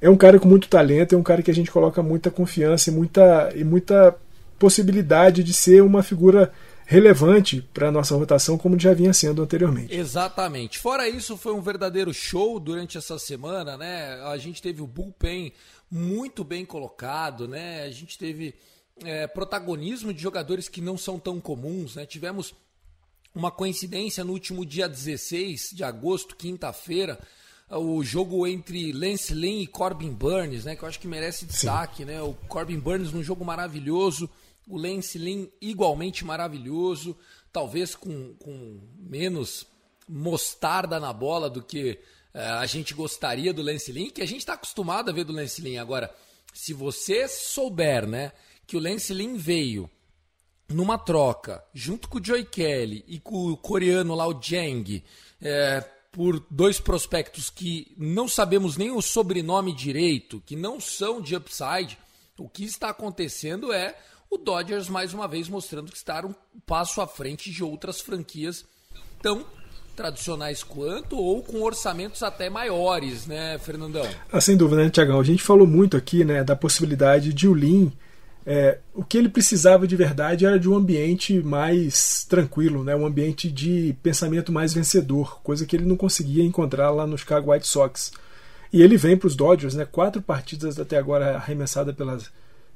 é 0.00 0.08
um 0.08 0.16
cara 0.16 0.38
com 0.38 0.48
muito 0.48 0.68
talento, 0.68 1.14
é 1.14 1.18
um 1.18 1.22
cara 1.22 1.42
que 1.42 1.50
a 1.50 1.54
gente 1.54 1.70
coloca 1.72 2.00
muita 2.02 2.30
confiança 2.30 2.90
e 2.90 2.92
muita, 2.92 3.52
e 3.56 3.64
muita 3.64 4.14
possibilidade 4.58 5.42
de 5.42 5.52
ser 5.52 5.82
uma 5.82 6.02
figura 6.02 6.52
relevante 6.86 7.62
para 7.72 7.88
a 7.88 7.92
nossa 7.92 8.14
rotação, 8.14 8.58
como 8.58 8.78
já 8.78 8.92
vinha 8.92 9.12
sendo 9.12 9.42
anteriormente. 9.42 9.94
Exatamente. 9.94 10.78
Fora 10.78 11.08
isso, 11.08 11.36
foi 11.36 11.54
um 11.54 11.60
verdadeiro 11.60 12.12
show 12.12 12.60
durante 12.60 12.98
essa 12.98 13.18
semana, 13.18 13.76
né? 13.76 14.20
A 14.24 14.36
gente 14.36 14.60
teve 14.60 14.82
o 14.82 14.86
bullpen 14.86 15.52
muito 15.90 16.44
bem 16.44 16.64
colocado, 16.64 17.48
né? 17.48 17.84
A 17.84 17.90
gente 17.90 18.18
teve 18.18 18.54
é, 19.02 19.26
protagonismo 19.26 20.12
de 20.12 20.20
jogadores 20.20 20.68
que 20.68 20.80
não 20.80 20.98
são 20.98 21.18
tão 21.18 21.40
comuns, 21.40 21.96
né? 21.96 22.04
Tivemos 22.04 22.54
uma 23.34 23.50
coincidência 23.50 24.22
no 24.22 24.32
último 24.32 24.64
dia 24.64 24.88
16 24.88 25.70
de 25.72 25.82
agosto, 25.82 26.36
quinta-feira, 26.36 27.18
o 27.68 28.04
jogo 28.04 28.46
entre 28.46 28.92
Lance 28.92 29.34
Lynn 29.34 29.62
e 29.62 29.66
Corbin 29.66 30.12
Burns, 30.12 30.64
né? 30.64 30.76
Que 30.76 30.82
eu 30.82 30.88
acho 30.88 31.00
que 31.00 31.08
merece 31.08 31.46
destaque, 31.46 31.98
Sim. 31.98 32.04
né? 32.04 32.22
O 32.22 32.34
Corbin 32.46 32.78
Burns 32.78 33.10
num 33.12 33.22
jogo 33.22 33.44
maravilhoso, 33.44 34.28
o 34.66 34.76
Lance 34.76 35.18
Lynn 35.18 35.46
igualmente 35.60 36.24
maravilhoso, 36.24 37.16
talvez 37.52 37.94
com, 37.94 38.34
com 38.34 38.80
menos 38.98 39.66
mostarda 40.08 40.98
na 41.00 41.12
bola 41.12 41.48
do 41.48 41.62
que 41.62 41.98
uh, 42.34 42.38
a 42.58 42.66
gente 42.66 42.94
gostaria 42.94 43.52
do 43.52 43.62
Lance 43.62 43.92
Lynn, 43.92 44.10
que 44.10 44.22
a 44.22 44.26
gente 44.26 44.40
está 44.40 44.54
acostumado 44.54 45.10
a 45.10 45.12
ver 45.12 45.24
do 45.24 45.32
Lance 45.32 45.60
Lynn. 45.62 45.80
Agora, 45.80 46.14
se 46.52 46.72
você 46.72 47.28
souber, 47.28 48.06
né, 48.06 48.32
que 48.66 48.76
o 48.76 48.80
Lance 48.80 49.12
Lynn 49.12 49.36
veio 49.36 49.90
numa 50.68 50.98
troca 50.98 51.62
junto 51.74 52.08
com 52.08 52.18
o 52.18 52.24
Joey 52.24 52.44
Kelly 52.44 53.04
e 53.06 53.18
com 53.18 53.50
o 53.50 53.56
coreano 53.56 54.14
lá, 54.14 54.26
o 54.26 54.40
Jang, 54.40 55.04
é, 55.40 55.80
por 56.10 56.44
dois 56.50 56.80
prospectos 56.80 57.50
que 57.50 57.94
não 57.98 58.28
sabemos 58.28 58.76
nem 58.76 58.90
o 58.90 59.02
sobrenome 59.02 59.74
direito, 59.74 60.42
que 60.46 60.56
não 60.56 60.80
são 60.80 61.20
de 61.20 61.36
upside, 61.36 61.98
o 62.38 62.48
que 62.48 62.64
está 62.64 62.90
acontecendo 62.90 63.72
é 63.72 63.96
o 64.34 64.38
Dodgers 64.38 64.88
mais 64.88 65.14
uma 65.14 65.26
vez 65.26 65.48
mostrando 65.48 65.90
que 65.90 65.96
está 65.96 66.24
um 66.24 66.34
passo 66.66 67.00
à 67.00 67.06
frente 67.06 67.50
de 67.50 67.62
outras 67.62 68.00
franquias 68.00 68.64
tão 69.22 69.44
tradicionais 69.96 70.62
quanto 70.62 71.16
ou 71.16 71.42
com 71.42 71.62
orçamentos 71.62 72.22
até 72.22 72.50
maiores, 72.50 73.26
né, 73.26 73.58
Fernandão? 73.58 74.06
Ah, 74.32 74.40
sem 74.40 74.56
dúvida, 74.56 74.82
né, 74.82 74.90
Tiagão? 74.90 75.20
A 75.20 75.24
gente 75.24 75.42
falou 75.42 75.66
muito 75.66 75.96
aqui, 75.96 76.24
né, 76.24 76.42
da 76.42 76.56
possibilidade 76.56 77.32
de 77.32 77.46
o 77.46 77.54
Lin 77.54 77.92
é, 78.46 78.78
o 78.92 79.02
que 79.02 79.16
ele 79.16 79.28
precisava 79.28 79.86
de 79.86 79.96
verdade 79.96 80.44
era 80.44 80.58
de 80.58 80.68
um 80.68 80.76
ambiente 80.76 81.42
mais 81.42 82.24
tranquilo, 82.24 82.84
né? 82.84 82.94
um 82.94 83.06
ambiente 83.06 83.50
de 83.50 83.96
pensamento 84.02 84.52
mais 84.52 84.74
vencedor, 84.74 85.40
coisa 85.42 85.64
que 85.64 85.74
ele 85.74 85.86
não 85.86 85.96
conseguia 85.96 86.44
encontrar 86.44 86.90
lá 86.90 87.06
no 87.06 87.16
Chicago 87.16 87.52
White 87.52 87.66
Sox. 87.66 88.12
E 88.70 88.82
ele 88.82 88.98
vem 88.98 89.16
para 89.16 89.28
os 89.28 89.36
Dodgers, 89.36 89.74
né? 89.74 89.86
quatro 89.86 90.20
partidas 90.20 90.78
até 90.78 90.98
agora 90.98 91.36
arremessada 91.36 91.94
pela, 91.94 92.18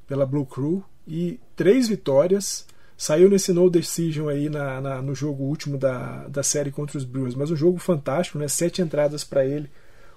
pela 0.07 0.25
Blue 0.25 0.45
Crew 0.45 0.83
e 1.09 1.39
três 1.55 1.87
vitórias. 1.87 2.65
Saiu 2.97 3.29
nesse 3.29 3.53
no 3.53 3.69
decision 3.69 4.27
aí 4.27 4.49
na, 4.49 4.81
na, 4.81 5.01
no 5.01 5.15
jogo 5.15 5.43
último 5.43 5.77
da, 5.77 6.27
da 6.27 6.43
série 6.43 6.69
contra 6.69 6.97
os 6.97 7.05
Brewers, 7.05 7.33
mas 7.33 7.49
um 7.49 7.55
jogo 7.55 7.77
fantástico, 7.77 8.37
né? 8.37 8.47
sete 8.49 8.81
entradas 8.81 9.23
para 9.23 9.45
ele, 9.45 9.69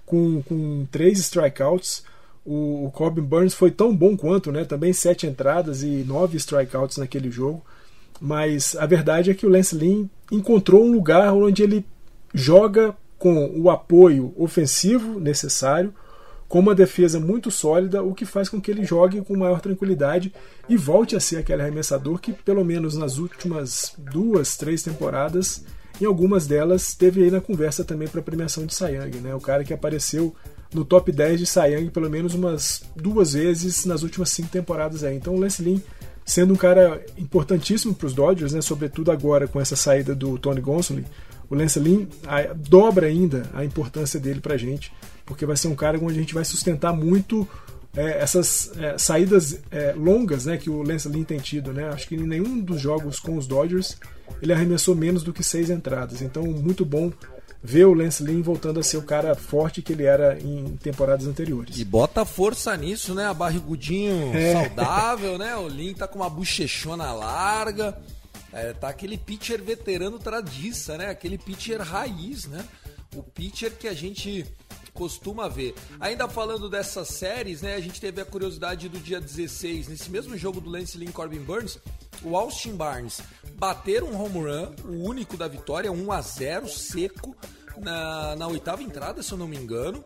com, 0.05 0.43
com 0.43 0.85
três 0.91 1.21
strikeouts 1.21 2.05
o, 2.45 2.87
o 2.87 2.91
Corbin 2.91 3.23
Burns 3.23 3.55
foi 3.55 3.71
tão 3.71 3.95
bom 3.95 4.17
quanto, 4.17 4.51
né? 4.51 4.65
Também 4.65 4.93
sete 4.93 5.27
entradas 5.27 5.83
e 5.83 6.05
nove 6.07 6.37
strikeouts 6.37 6.99
naquele 6.99 7.31
jogo. 7.31 7.65
Mas 8.21 8.77
a 8.77 8.87
verdade 8.87 9.31
é 9.31 9.35
que 9.35 9.47
o 9.47 9.49
Lance 9.49 9.75
Lynn 9.75 10.07
encontrou 10.31 10.85
um 10.85 10.93
lugar 10.93 11.33
onde 11.33 11.63
ele 11.63 11.85
joga 12.35 12.95
com 13.19 13.53
o 13.61 13.71
apoio 13.71 14.33
ofensivo 14.37 15.21
necessário, 15.21 15.95
com 16.53 16.59
uma 16.59 16.75
defesa 16.75 17.19
muito 17.19 17.51
sólida, 17.51 18.03
o 18.03 18.13
que 18.13 18.27
faz 18.27 18.47
com 18.47 18.61
que 18.61 18.71
ele 18.71 18.85
jogue 18.85 19.23
com 19.23 19.35
maior 19.35 19.59
tranquilidade 19.63 20.31
e 20.69 20.77
volte 20.77 21.17
a 21.17 21.21
ser 21.21 21.39
aquele 21.39 21.63
arremessador 21.63 22.19
que, 22.19 22.31
pelo 22.31 22.63
menos 22.63 22.95
nas 22.95 23.17
últimas 23.17 23.95
duas, 23.97 24.55
três 24.55 24.83
temporadas, 24.83 25.65
em 25.99 26.05
algumas 26.05 26.47
delas, 26.47 26.93
teve 26.93 27.25
aí 27.25 27.31
na 27.31 27.41
conversa 27.41 27.85
também 27.85 28.07
para 28.07 28.21
a 28.21 28.23
premiação 28.23 28.67
de 28.67 28.75
Sayang, 28.75 29.17
né? 29.21 29.35
O 29.35 29.41
cara 29.41 29.65
que 29.65 29.73
apareceu 29.73 30.37
no 30.75 30.85
top 30.85 31.11
10 31.11 31.41
de 31.41 31.59
Young 31.59 31.89
pelo 31.89 32.11
menos 32.11 32.35
umas 32.35 32.83
duas 32.95 33.33
vezes 33.33 33.87
nas 33.87 34.03
últimas 34.03 34.29
cinco 34.29 34.51
temporadas 34.51 35.03
aí. 35.05 35.17
Então 35.17 35.35
o 35.35 35.41
Lance 35.41 35.63
Lynn 35.63 35.81
sendo 36.23 36.53
um 36.53 36.57
cara 36.59 37.03
importantíssimo 37.17 37.95
para 37.95 38.07
os 38.07 38.13
Dodgers, 38.13 38.53
né, 38.53 38.61
sobretudo 38.61 39.11
agora 39.11 39.49
com 39.49 39.59
essa 39.59 39.75
saída 39.75 40.15
do 40.15 40.37
Tony 40.37 40.61
Gonsolin, 40.61 41.07
o 41.49 41.55
Lance 41.55 41.79
Lynn 41.79 42.07
dobra 42.69 43.07
ainda 43.07 43.43
a 43.53 43.65
importância 43.65 44.21
dele 44.21 44.41
para 44.41 44.57
gente, 44.57 44.93
porque 45.33 45.47
vai 45.47 45.57
ser 45.57 45.69
um 45.69 45.75
cara 45.75 45.99
onde 45.99 46.19
a 46.19 46.21
gente 46.21 46.35
vai 46.35 46.45
sustentar 46.45 46.93
muito 46.93 47.49
é, 47.97 48.23
essas 48.23 48.71
é, 48.77 48.99
saídas 48.99 49.59
é, 49.71 49.93
longas 49.93 50.47
né, 50.47 50.59
que 50.59 50.69
o 50.69 50.83
Lance 50.83 51.09
Lynn 51.09 51.25
tem 51.25 51.39
tido. 51.39 51.73
Né? 51.73 51.89
Acho 51.89 52.07
que 52.07 52.15
em 52.15 52.27
nenhum 52.27 52.61
dos 52.61 52.81
jogos 52.81 53.19
com 53.19 53.37
os 53.37 53.47
Dodgers 53.47 53.97
ele 54.41 54.53
arremessou 54.53 54.95
menos 54.95 55.23
do 55.23 55.33
que 55.33 55.43
seis 55.43 55.71
entradas. 55.71 56.21
Então, 56.21 56.43
muito 56.45 56.85
bom 56.85 57.11
ver 57.63 57.87
o 57.87 57.95
Lance 57.95 58.23
Lynn 58.23 58.43
voltando 58.43 58.81
a 58.81 58.83
ser 58.83 58.97
o 58.97 59.03
cara 59.03 59.35
forte 59.35 59.81
que 59.81 59.93
ele 59.93 60.05
era 60.05 60.39
em 60.39 60.77
temporadas 60.83 61.27
anteriores. 61.27 61.79
E 61.79 61.85
bota 61.85 62.25
força 62.25 62.77
nisso, 62.77 63.15
né? 63.15 63.27
A 63.27 63.35
barrigudinho 63.35 64.35
é. 64.35 64.53
saudável, 64.53 65.39
né? 65.39 65.57
O 65.57 65.69
Lynn 65.69 65.95
tá 65.95 66.09
com 66.09 66.19
uma 66.19 66.29
bochechona 66.29 67.13
larga. 67.13 67.97
É, 68.53 68.73
tá 68.73 68.89
aquele 68.89 69.17
pitcher 69.17 69.63
veterano 69.63 70.19
tradiça, 70.19 70.99
né? 70.99 71.09
Aquele 71.09 71.39
pitcher 71.39 71.81
raiz, 71.81 72.47
né? 72.47 72.65
O 73.15 73.23
pitcher 73.23 73.71
que 73.73 73.87
a 73.87 73.95
gente 73.95 74.45
costuma 74.93 75.49
ver. 75.49 75.75
Ainda 76.01 76.29
falando 76.29 76.69
dessas 76.69 77.09
séries, 77.09 77.63
né? 77.63 77.75
A 77.75 77.81
gente 77.81 78.01
teve 78.01 78.21
a 78.21 78.25
curiosidade 78.25 78.89
do 78.89 78.99
dia 78.99 79.21
16, 79.21 79.89
nesse 79.89 80.11
mesmo 80.11 80.37
jogo 80.37 80.61
do 80.61 80.71
Lance 80.71 80.99
Lynn 80.99 81.13
Corbin 81.13 81.41
Burns, 81.41 81.79
o 82.23 82.37
Austin 82.37 82.75
Barnes 82.75 83.21
bater 83.55 84.03
um 84.03 84.21
home 84.21 84.41
run, 84.41 84.73
o 84.85 85.09
único 85.09 85.37
da 85.37 85.49
vitória, 85.49 85.91
1 85.91 86.13
a 86.13 86.21
0 86.21 86.69
seco 86.69 87.37
na, 87.79 88.37
na 88.37 88.47
oitava 88.49 88.83
entrada, 88.83 89.23
se 89.23 89.33
eu 89.33 89.39
não 89.39 89.49
me 89.49 89.57
engano. 89.57 90.05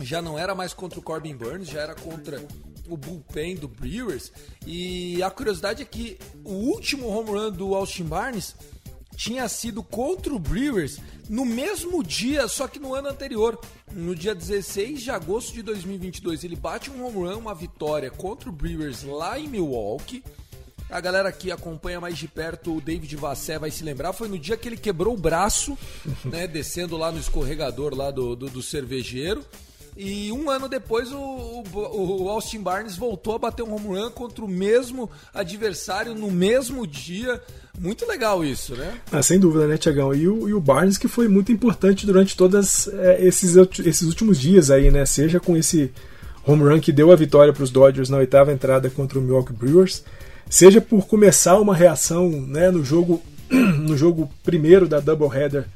Já 0.00 0.20
não 0.20 0.38
era 0.38 0.54
mais 0.54 0.72
contra 0.74 0.98
o 0.98 1.02
Corbin 1.02 1.34
Burns, 1.34 1.68
já 1.68 1.80
era 1.80 1.94
contra 1.94 2.44
o 2.88 2.96
bullpen 2.96 3.56
do 3.56 3.68
Brewers. 3.68 4.32
E 4.66 5.22
a 5.22 5.30
curiosidade 5.30 5.82
é 5.82 5.86
que 5.86 6.18
o 6.44 6.52
último 6.52 7.08
home 7.08 7.30
run 7.30 7.50
do 7.50 7.74
Austin 7.74 8.04
Barnes 8.04 8.54
tinha 9.16 9.48
sido 9.48 9.82
contra 9.82 10.32
o 10.32 10.38
Brewers 10.38 10.98
no 11.28 11.44
mesmo 11.44 12.04
dia, 12.04 12.46
só 12.46 12.68
que 12.68 12.78
no 12.78 12.94
ano 12.94 13.08
anterior, 13.08 13.58
no 13.90 14.14
dia 14.14 14.34
16 14.34 15.02
de 15.02 15.10
agosto 15.10 15.54
de 15.54 15.62
2022. 15.62 16.44
Ele 16.44 16.54
bate 16.54 16.90
um 16.90 17.04
home 17.04 17.26
run, 17.26 17.38
uma 17.38 17.54
vitória 17.54 18.10
contra 18.10 18.48
o 18.48 18.52
Brewers 18.52 19.02
lá 19.02 19.38
em 19.38 19.48
Milwaukee. 19.48 20.22
A 20.88 21.00
galera 21.00 21.32
que 21.32 21.50
acompanha 21.50 22.00
mais 22.00 22.16
de 22.16 22.28
perto 22.28 22.76
o 22.76 22.80
David 22.80 23.16
Vassé 23.16 23.58
vai 23.58 23.72
se 23.72 23.82
lembrar, 23.82 24.12
foi 24.12 24.28
no 24.28 24.38
dia 24.38 24.56
que 24.56 24.68
ele 24.68 24.76
quebrou 24.76 25.14
o 25.14 25.18
braço, 25.18 25.76
né, 26.24 26.46
descendo 26.46 26.96
lá 26.96 27.10
no 27.10 27.18
escorregador 27.18 27.92
lá 27.92 28.12
do, 28.12 28.36
do, 28.36 28.48
do 28.48 28.62
cervejeiro. 28.62 29.44
E 29.96 30.30
um 30.30 30.50
ano 30.50 30.68
depois 30.68 31.10
o, 31.10 31.16
o, 31.16 32.24
o, 32.24 32.28
Austin 32.28 32.60
Barnes 32.60 32.96
voltou 32.96 33.34
a 33.34 33.38
bater 33.38 33.62
um 33.62 33.74
home 33.74 33.98
run 33.98 34.10
contra 34.10 34.44
o 34.44 34.48
mesmo 34.48 35.10
adversário 35.32 36.14
no 36.14 36.30
mesmo 36.30 36.86
dia. 36.86 37.40
Muito 37.78 38.06
legal 38.06 38.44
isso, 38.44 38.74
né? 38.76 39.00
Ah, 39.10 39.22
sem 39.22 39.40
dúvida, 39.40 39.66
né, 39.66 39.78
Tiagão? 39.78 40.14
E 40.14 40.28
o, 40.28 40.48
e 40.50 40.52
o 40.52 40.60
Barnes 40.60 40.98
que 40.98 41.08
foi 41.08 41.28
muito 41.28 41.50
importante 41.50 42.04
durante 42.04 42.36
todos 42.36 42.88
é, 42.88 43.24
esses, 43.24 43.56
esses 43.56 44.02
últimos 44.02 44.38
dias 44.38 44.70
aí, 44.70 44.90
né? 44.90 45.06
Seja 45.06 45.40
com 45.40 45.56
esse 45.56 45.90
home 46.46 46.62
run 46.62 46.78
que 46.78 46.92
deu 46.92 47.10
a 47.10 47.16
vitória 47.16 47.52
para 47.52 47.64
os 47.64 47.70
Dodgers 47.70 48.10
na 48.10 48.18
oitava 48.18 48.52
entrada 48.52 48.90
contra 48.90 49.18
o 49.18 49.22
Milwaukee 49.22 49.54
Brewers, 49.54 50.04
seja 50.48 50.80
por 50.80 51.06
começar 51.06 51.58
uma 51.58 51.74
reação 51.74 52.30
né, 52.30 52.70
no 52.70 52.84
jogo 52.84 53.22
no 53.50 53.96
jogo 53.96 54.30
primeiro 54.44 54.86
da 54.86 55.00
doubleheader 55.00 55.66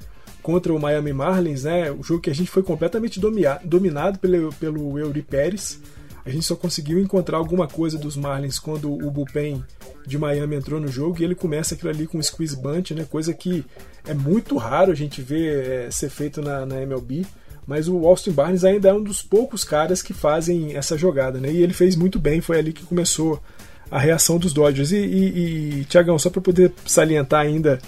contra 0.51 0.75
o 0.75 0.81
Miami 0.81 1.13
Marlins, 1.13 1.63
né, 1.63 1.93
o 1.93 2.03
jogo 2.03 2.21
que 2.21 2.31
a 2.31 2.35
gente 2.35 2.51
foi 2.51 2.65
completamente 2.65 3.21
dominado 3.65 4.19
pelo, 4.19 4.53
pelo 4.55 4.99
Eury 4.99 5.23
Pérez. 5.23 5.81
A 6.25 6.29
gente 6.29 6.45
só 6.45 6.57
conseguiu 6.57 6.99
encontrar 6.99 7.39
alguma 7.39 7.69
coisa 7.69 7.97
dos 7.97 8.17
Marlins 8.17 8.59
quando 8.59 8.93
o 8.93 9.11
bullpen 9.13 9.65
de 10.05 10.19
Miami 10.19 10.57
entrou 10.57 10.81
no 10.81 10.89
jogo 10.89 11.21
e 11.21 11.25
ele 11.25 11.37
começa 11.37 11.75
aquilo 11.75 11.91
ali 11.91 12.07
com 12.07 12.19
um 12.19 12.23
squeeze 12.23 12.57
bunt, 12.57 12.91
né, 12.91 13.07
coisa 13.09 13.33
que 13.33 13.65
é 14.05 14.13
muito 14.13 14.57
raro 14.57 14.91
a 14.91 14.95
gente 14.95 15.23
ver 15.23 15.87
é, 15.87 15.91
ser 15.93 16.11
feito 16.11 16.43
na, 16.43 16.67
na 16.67 16.83
MLB 16.83 17.25
mas 17.67 17.87
o 17.87 18.05
Austin 18.05 18.33
Barnes 18.33 18.65
ainda 18.65 18.89
é 18.89 18.93
um 18.93 19.03
dos 19.03 19.23
poucos 19.23 19.63
caras 19.63 20.03
que 20.03 20.13
fazem 20.13 20.75
essa 20.75 20.99
jogada, 20.99 21.39
né? 21.39 21.53
E 21.53 21.63
ele 21.63 21.73
fez 21.73 21.95
muito 21.95 22.19
bem, 22.19 22.41
foi 22.41 22.59
ali 22.59 22.73
que 22.73 22.83
começou 22.83 23.41
a 23.89 23.97
reação 23.97 24.39
dos 24.39 24.53
Dodgers. 24.53 24.91
E, 24.91 24.97
e, 24.97 25.81
e 25.81 25.85
Tiagão, 25.85 26.19
só 26.19 26.31
para 26.31 26.41
poder 26.41 26.73
salientar 26.85 27.43
ainda 27.43 27.79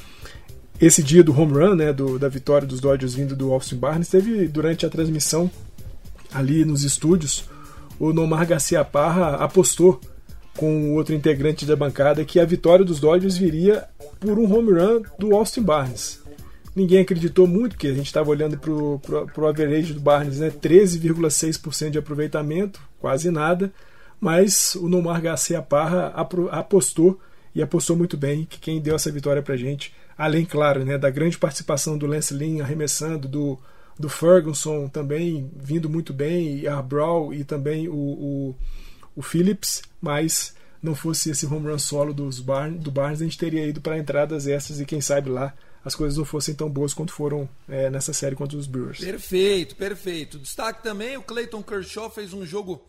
esse 0.87 1.03
dia 1.03 1.23
do 1.23 1.39
home 1.39 1.53
run, 1.53 1.75
né, 1.75 1.93
do, 1.93 2.19
da 2.19 2.29
vitória 2.29 2.67
dos 2.67 2.81
Dodgers 2.81 3.15
vindo 3.15 3.37
do 3.37 3.53
Austin 3.53 3.77
Barnes, 3.77 4.09
teve 4.09 4.49
durante 4.49 4.85
a 4.85 4.91
transmissão 4.91 5.51
ali 6.33 6.65
nos 6.65 6.83
estúdios, 6.83 7.45
o 7.99 8.13
Nomar 8.13 8.47
Garcia 8.47 8.85
Parra 8.85 9.37
apostou 9.37 10.01
com 10.57 10.95
outro 10.95 11.15
integrante 11.15 11.65
da 11.65 11.77
bancada 11.77 12.25
que 12.25 12.41
a 12.41 12.45
vitória 12.45 12.85
dos 12.85 13.01
Dodgers 13.01 13.37
viria 13.37 13.85
por 14.21 14.39
um 14.39 14.53
home 14.53 14.73
run 14.73 15.03
do 15.19 15.35
Austin 15.35 15.63
Barnes. 15.63 16.21
Ninguém 16.75 17.01
acreditou 17.01 17.47
muito, 17.47 17.73
porque 17.73 17.89
a 17.89 17.95
gente 17.95 18.07
estava 18.07 18.31
olhando 18.31 18.59
para 18.59 19.43
o 19.43 19.47
average 19.47 19.93
do 19.93 20.01
Barnes, 20.01 20.39
né? 20.39 20.51
13,6% 20.51 21.91
de 21.91 21.99
aproveitamento, 21.99 22.81
quase 22.99 23.31
nada 23.31 23.73
mas 24.23 24.77
o 24.77 24.89
Nomar 24.89 25.21
Garcia 25.21 25.61
Parra 25.61 26.07
apostou 26.53 27.19
e 27.53 27.61
apostou 27.61 27.97
muito 27.97 28.17
bem 28.17 28.47
que 28.49 28.61
quem 28.61 28.81
deu 28.81 28.95
essa 28.95 29.11
vitória 29.11 29.43
pra 29.43 29.57
gente, 29.57 29.93
além, 30.17 30.45
claro, 30.45 30.85
né, 30.85 30.99
da 30.99 31.11
grande 31.11 31.39
participação 31.39 31.97
do 31.97 32.07
Lance 32.07 32.35
Lynn 32.35 32.61
arremessando, 32.61 33.29
do, 33.29 33.59
do 33.99 34.09
Ferguson 34.09 34.89
também 34.89 35.51
vindo 35.57 35.89
muito 35.89 36.13
bem, 36.13 36.59
e 36.61 36.69
a 36.69 36.81
Brawl 36.81 37.33
e 37.33 37.45
também 37.45 37.89
o, 37.89 37.95
o, 37.95 38.57
o 39.17 39.23
Phillips, 39.23 39.83
mas 40.01 40.55
não 40.83 40.95
fosse 40.95 41.31
esse 41.31 41.47
home 41.47 41.71
run 41.71 41.79
solo 41.79 42.13
dos 42.13 42.41
Barnes, 42.41 42.81
do 42.81 42.91
Barnes, 42.91 43.21
a 43.21 43.25
gente 43.25 43.39
teria 43.39 43.67
ido 43.67 43.81
para 43.81 43.99
entradas 43.99 44.47
essas 44.47 44.81
e 44.81 44.85
quem 44.85 45.01
sabe 45.01 45.31
lá 45.31 45.55
as 45.85 45.95
coisas 45.95 46.17
não 46.17 46.25
fossem 46.25 46.55
tão 46.55 46.71
boas 46.71 46.95
quanto 46.95 47.13
foram 47.13 47.49
é, 47.69 47.91
nessa 47.91 48.13
série 48.13 48.37
contra 48.37 48.57
os 48.57 48.67
Brewers. 48.67 49.01
Perfeito, 49.01 49.75
perfeito. 49.75 50.39
Destaque 50.39 50.83
também, 50.83 51.17
o 51.17 51.23
Clayton 51.23 51.63
Kershaw 51.63 52.09
fez 52.09 52.33
um 52.33 52.47
jogo 52.47 52.87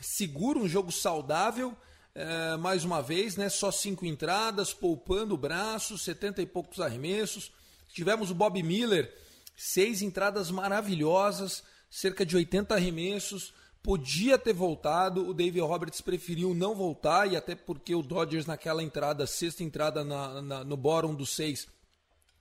seguro, 0.00 0.60
um 0.60 0.68
jogo 0.68 0.92
saudável. 0.92 1.74
É, 2.20 2.56
mais 2.56 2.84
uma 2.84 3.00
vez, 3.00 3.36
né? 3.36 3.48
Só 3.48 3.70
cinco 3.70 4.04
entradas, 4.04 4.74
poupando 4.74 5.36
o 5.36 5.38
braço, 5.38 5.96
70 5.96 6.42
e 6.42 6.46
poucos 6.46 6.80
arremessos. 6.80 7.52
Tivemos 7.92 8.28
o 8.32 8.34
Bob 8.34 8.60
Miller, 8.60 9.16
seis 9.56 10.02
entradas 10.02 10.50
maravilhosas, 10.50 11.62
cerca 11.88 12.26
de 12.26 12.34
80 12.34 12.74
arremessos. 12.74 13.54
Podia 13.84 14.36
ter 14.36 14.52
voltado, 14.52 15.28
o 15.28 15.32
David 15.32 15.60
Roberts 15.60 16.00
preferiu 16.00 16.52
não 16.54 16.74
voltar, 16.74 17.32
e 17.32 17.36
até 17.36 17.54
porque 17.54 17.94
o 17.94 18.02
Dodgers, 18.02 18.46
naquela 18.46 18.82
entrada, 18.82 19.24
sexta 19.24 19.62
entrada 19.62 20.02
na, 20.02 20.42
na, 20.42 20.64
no 20.64 20.76
bottom 20.76 21.14
dos 21.14 21.36
seis, 21.36 21.68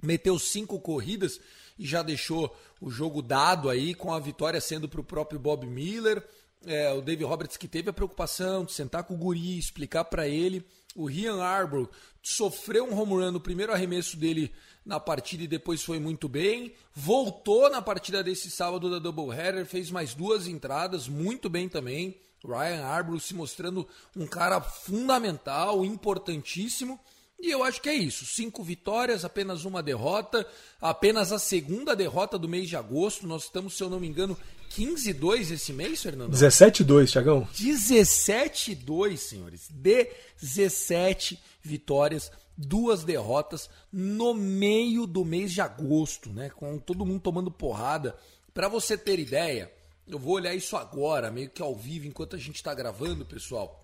meteu 0.01 0.39
cinco 0.39 0.79
corridas 0.79 1.39
e 1.77 1.85
já 1.85 2.01
deixou 2.01 2.57
o 2.81 2.89
jogo 2.89 3.21
dado 3.21 3.69
aí, 3.69 3.93
com 3.93 4.11
a 4.11 4.19
vitória 4.19 4.59
sendo 4.59 4.89
para 4.89 5.01
o 5.01 5.03
próprio 5.03 5.39
Bob 5.39 5.67
Miller. 5.67 6.27
É, 6.65 6.91
o 6.91 7.01
David 7.01 7.23
Roberts 7.23 7.57
que 7.57 7.67
teve 7.67 7.89
a 7.89 7.93
preocupação 7.93 8.65
de 8.65 8.73
sentar 8.73 9.03
com 9.03 9.13
o 9.13 9.17
guri, 9.17 9.57
explicar 9.57 10.05
para 10.05 10.27
ele. 10.27 10.65
O 10.95 11.05
Rian 11.05 11.41
Arbor 11.41 11.89
sofreu 12.21 12.85
um 12.85 12.99
home 12.99 13.13
run 13.13 13.31
no 13.31 13.39
primeiro 13.39 13.71
arremesso 13.71 14.17
dele 14.17 14.51
na 14.83 14.99
partida 14.99 15.43
e 15.43 15.47
depois 15.47 15.83
foi 15.83 15.99
muito 15.99 16.27
bem. 16.27 16.73
Voltou 16.93 17.69
na 17.69 17.81
partida 17.81 18.23
desse 18.23 18.49
sábado 18.49 18.89
da 18.89 18.97
doubleheader, 18.97 19.65
fez 19.65 19.91
mais 19.91 20.13
duas 20.13 20.47
entradas, 20.47 21.07
muito 21.07 21.49
bem 21.49 21.69
também. 21.69 22.19
Ryan 22.43 22.83
Arbor 22.83 23.19
se 23.19 23.33
mostrando 23.33 23.87
um 24.15 24.25
cara 24.25 24.61
fundamental, 24.61 25.83
importantíssimo. 25.83 26.99
E 27.39 27.51
eu 27.51 27.63
acho 27.63 27.81
que 27.81 27.89
é 27.89 27.93
isso. 27.93 28.25
Cinco 28.25 28.63
vitórias, 28.63 29.23
apenas 29.23 29.63
uma 29.63 29.83
derrota. 29.83 30.47
Apenas 30.81 31.31
a 31.31 31.37
segunda 31.37 31.95
derrota 31.95 32.37
do 32.37 32.49
mês 32.49 32.67
de 32.67 32.75
agosto. 32.75 33.27
Nós 33.27 33.43
estamos, 33.43 33.75
se 33.75 33.83
eu 33.83 33.89
não 33.89 33.99
me 33.99 34.07
engano, 34.07 34.35
15-2 34.71 35.51
esse 35.51 35.71
mês, 35.71 36.01
Fernando? 36.01 36.33
17-2, 36.33 37.11
Thiagão. 37.11 37.47
17-2, 37.53 39.17
senhores. 39.17 39.69
17 39.69 41.39
vitórias, 41.61 42.31
duas 42.57 43.03
derrotas 43.03 43.69
no 43.91 44.33
meio 44.33 45.05
do 45.05 45.23
mês 45.23 45.51
de 45.51 45.61
agosto, 45.61 46.29
né? 46.31 46.49
Com 46.49 46.79
todo 46.79 47.05
mundo 47.05 47.21
tomando 47.21 47.51
porrada. 47.51 48.17
Para 48.53 48.67
você 48.67 48.97
ter 48.97 49.19
ideia, 49.19 49.71
eu 50.07 50.17
vou 50.17 50.33
olhar 50.35 50.55
isso 50.55 50.75
agora, 50.75 51.29
meio 51.29 51.49
que 51.49 51.61
ao 51.61 51.75
vivo, 51.75 52.07
enquanto 52.07 52.35
a 52.35 52.39
gente 52.39 52.55
está 52.55 52.73
gravando, 52.73 53.25
pessoal. 53.25 53.83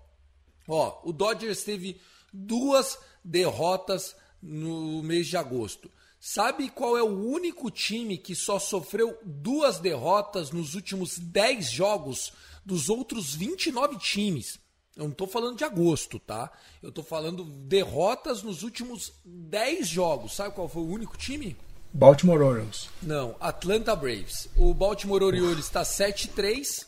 Ó, 0.66 1.00
o 1.04 1.12
Dodgers 1.12 1.62
teve 1.62 2.00
duas 2.32 2.98
derrotas 3.24 4.14
no 4.42 5.02
mês 5.02 5.26
de 5.26 5.36
agosto. 5.36 5.90
Sabe 6.20 6.70
qual 6.70 6.96
é 6.96 7.02
o 7.02 7.28
único 7.30 7.70
time 7.70 8.16
que 8.16 8.34
só 8.34 8.58
sofreu 8.58 9.18
duas 9.22 9.78
derrotas 9.78 10.50
nos 10.50 10.74
últimos 10.74 11.18
10 11.18 11.70
jogos 11.70 12.32
dos 12.64 12.88
outros 12.88 13.34
29 13.34 13.98
times? 13.98 14.58
Eu 14.96 15.04
não 15.04 15.10
estou 15.10 15.26
falando 15.26 15.58
de 15.58 15.64
agosto, 15.64 16.18
tá? 16.18 16.50
Eu 16.82 16.90
estou 16.90 17.04
falando 17.04 17.44
derrotas 17.44 18.42
nos 18.42 18.62
últimos 18.62 19.12
10 19.24 19.88
jogos. 19.88 20.34
Sabe 20.34 20.54
qual 20.54 20.68
foi 20.68 20.82
o 20.82 20.88
único 20.88 21.16
time? 21.16 21.56
Baltimore 21.92 22.40
Orioles. 22.40 22.88
Não, 23.02 23.36
Atlanta 23.38 23.94
Braves. 23.94 24.48
O 24.56 24.72
Baltimore 24.72 25.22
Orioles 25.22 25.66
está 25.66 25.82
7-3, 25.82 26.86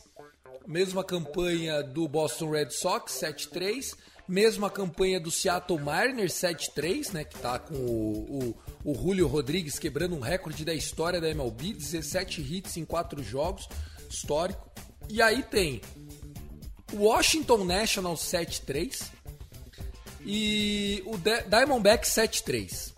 mesma 0.65 1.03
campanha 1.03 1.83
do 1.83 2.07
Boston 2.07 2.51
Red 2.51 2.71
Sox, 2.71 3.13
7-3. 3.13 3.95
Mesma 4.27 4.69
campanha 4.69 5.19
do 5.19 5.31
Seattle 5.31 5.79
Mariners 5.79 6.33
7-3, 6.33 7.13
né? 7.13 7.23
Que 7.23 7.37
tá 7.39 7.57
com 7.57 7.75
o, 7.75 8.55
o, 8.83 8.91
o 8.91 8.93
Julio 8.93 9.27
Rodrigues 9.27 9.79
quebrando 9.79 10.15
um 10.15 10.19
recorde 10.19 10.65
da 10.65 10.73
história 10.73 11.21
da 11.21 11.29
MLB, 11.29 11.73
17 11.73 12.41
hits 12.41 12.75
em 12.77 12.83
4 12.83 13.23
jogos, 13.23 13.69
histórico. 14.09 14.69
E 15.09 15.21
aí 15.21 15.41
tem 15.43 15.81
Washington 16.93 17.63
National 17.63 18.15
7-3 18.15 19.03
e 20.25 21.01
o 21.05 21.17
Diamondback 21.17 22.05
7-3. 22.05 22.93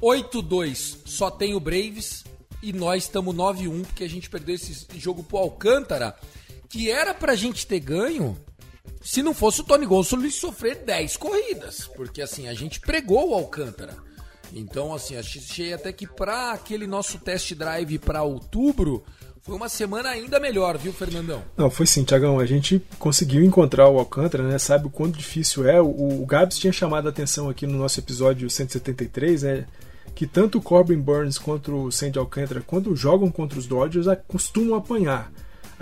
8-2 0.00 0.98
só 1.04 1.30
tem 1.30 1.54
o 1.54 1.60
Braves 1.60 2.24
e 2.62 2.72
nós 2.72 3.04
estamos 3.04 3.34
9-1 3.34 3.84
porque 3.86 4.04
a 4.04 4.08
gente 4.08 4.30
perdeu 4.30 4.54
esse 4.54 4.86
jogo 4.98 5.24
pro 5.24 5.38
Alcântara, 5.38 6.16
que 6.68 6.90
era 6.90 7.12
pra 7.12 7.34
gente 7.34 7.66
ter 7.66 7.80
ganho 7.80 8.38
se 9.02 9.22
não 9.22 9.34
fosse 9.34 9.60
o 9.60 9.64
Tony 9.64 9.86
Gonçalves 9.86 10.34
sofrer 10.36 10.84
10 10.84 11.16
corridas, 11.16 11.88
porque 11.94 12.22
assim, 12.22 12.48
a 12.48 12.54
gente 12.54 12.80
pregou 12.80 13.30
o 13.30 13.34
Alcântara. 13.34 13.96
Então, 14.54 14.94
assim, 14.94 15.16
achei 15.16 15.72
até 15.72 15.92
que 15.92 16.06
para 16.06 16.52
aquele 16.52 16.86
nosso 16.86 17.18
test 17.18 17.54
drive 17.54 17.98
para 17.98 18.22
outubro, 18.22 19.02
foi 19.40 19.56
uma 19.56 19.68
semana 19.68 20.10
ainda 20.10 20.38
melhor, 20.38 20.78
viu, 20.78 20.92
Fernandão? 20.92 21.42
Não, 21.56 21.68
foi 21.68 21.84
sim, 21.84 22.04
Tiagão. 22.04 22.38
A 22.38 22.46
gente 22.46 22.80
conseguiu 22.96 23.42
encontrar 23.42 23.88
o 23.88 23.98
Alcântara, 23.98 24.44
né? 24.44 24.56
Sabe 24.56 24.86
o 24.86 24.90
quanto 24.90 25.18
difícil 25.18 25.66
é. 25.68 25.80
O, 25.80 26.22
o 26.22 26.26
Gabs 26.26 26.58
tinha 26.58 26.72
chamado 26.72 27.06
a 27.06 27.10
atenção 27.10 27.48
aqui 27.50 27.66
no 27.66 27.76
nosso 27.76 27.98
episódio 27.98 28.48
173, 28.48 29.42
né? 29.42 29.66
Que 30.14 30.28
tanto 30.28 30.58
o 30.58 30.62
Corbin 30.62 31.00
Burns 31.00 31.38
quanto 31.38 31.86
o 31.86 31.90
Sandy 31.90 32.20
Alcântara, 32.20 32.62
quando 32.64 32.94
jogam 32.94 33.32
contra 33.32 33.58
os 33.58 33.66
Dodgers, 33.66 34.06
costumam 34.28 34.76
apanhar. 34.76 35.32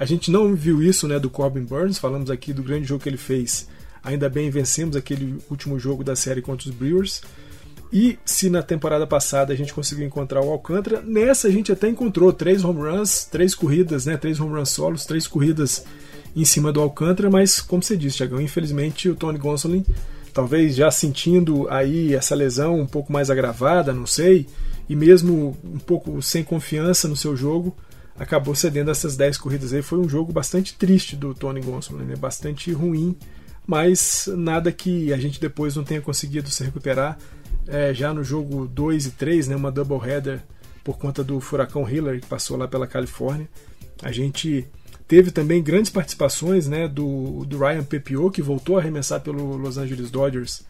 A 0.00 0.06
gente 0.06 0.30
não 0.30 0.54
viu 0.54 0.82
isso 0.82 1.06
né, 1.06 1.18
do 1.18 1.28
Corbin 1.28 1.62
Burns, 1.62 1.98
falamos 1.98 2.30
aqui 2.30 2.54
do 2.54 2.62
grande 2.62 2.86
jogo 2.86 3.02
que 3.02 3.08
ele 3.10 3.18
fez. 3.18 3.68
Ainda 4.02 4.30
bem 4.30 4.48
vencemos 4.48 4.96
aquele 4.96 5.36
último 5.50 5.78
jogo 5.78 6.02
da 6.02 6.16
série 6.16 6.40
contra 6.40 6.70
os 6.70 6.74
Brewers. 6.74 7.20
E 7.92 8.18
se 8.24 8.48
na 8.48 8.62
temporada 8.62 9.06
passada 9.06 9.52
a 9.52 9.56
gente 9.56 9.74
conseguiu 9.74 10.06
encontrar 10.06 10.40
o 10.40 10.50
Alcântara, 10.50 11.02
nessa 11.02 11.48
a 11.48 11.50
gente 11.50 11.70
até 11.70 11.86
encontrou 11.86 12.32
três 12.32 12.64
home 12.64 12.80
runs, 12.80 13.26
três 13.26 13.54
corridas, 13.54 14.06
né, 14.06 14.16
três 14.16 14.40
home 14.40 14.54
runs 14.54 14.70
solos, 14.70 15.04
três 15.04 15.26
corridas 15.26 15.84
em 16.34 16.46
cima 16.46 16.72
do 16.72 16.80
Alcântara, 16.80 17.28
mas 17.28 17.60
como 17.60 17.82
você 17.82 17.94
disse, 17.94 18.16
Thiagão, 18.16 18.40
infelizmente 18.40 19.06
o 19.06 19.14
Tony 19.14 19.38
Gonsolin, 19.38 19.84
talvez 20.32 20.76
já 20.76 20.90
sentindo 20.90 21.68
aí 21.68 22.14
essa 22.14 22.34
lesão 22.34 22.80
um 22.80 22.86
pouco 22.86 23.12
mais 23.12 23.28
agravada, 23.28 23.92
não 23.92 24.06
sei, 24.06 24.46
e 24.88 24.96
mesmo 24.96 25.58
um 25.62 25.78
pouco 25.78 26.22
sem 26.22 26.42
confiança 26.42 27.06
no 27.06 27.16
seu 27.16 27.36
jogo, 27.36 27.76
acabou 28.20 28.54
cedendo 28.54 28.90
essas 28.90 29.16
10 29.16 29.38
corridas 29.38 29.72
aí. 29.72 29.80
Foi 29.80 29.98
um 29.98 30.08
jogo 30.08 30.30
bastante 30.30 30.74
triste 30.74 31.16
do 31.16 31.34
Tony 31.34 31.62
Gonsolin, 31.62 32.04
né? 32.04 32.16
bastante 32.16 32.70
ruim, 32.70 33.16
mas 33.66 34.28
nada 34.36 34.70
que 34.70 35.10
a 35.10 35.16
gente 35.16 35.40
depois 35.40 35.74
não 35.74 35.82
tenha 35.82 36.02
conseguido 36.02 36.50
se 36.50 36.62
recuperar. 36.62 37.18
É, 37.66 37.94
já 37.94 38.12
no 38.12 38.22
jogo 38.22 38.66
2 38.66 39.06
e 39.06 39.10
3, 39.12 39.48
né, 39.48 39.56
uma 39.56 39.72
doubleheader 39.72 40.42
por 40.84 40.98
conta 40.98 41.24
do 41.24 41.40
furacão 41.40 41.88
Hillary 41.88 42.20
que 42.20 42.26
passou 42.26 42.58
lá 42.58 42.68
pela 42.68 42.86
Califórnia. 42.86 43.48
A 44.02 44.12
gente 44.12 44.66
teve 45.08 45.30
também 45.30 45.62
grandes 45.62 45.90
participações 45.90 46.68
né, 46.68 46.86
do, 46.86 47.44
do 47.46 47.58
Ryan 47.58 47.84
Pepio, 47.84 48.30
que 48.30 48.42
voltou 48.42 48.76
a 48.76 48.80
arremessar 48.80 49.20
pelo 49.20 49.56
Los 49.56 49.78
Angeles 49.78 50.10
Dodgers 50.10 50.62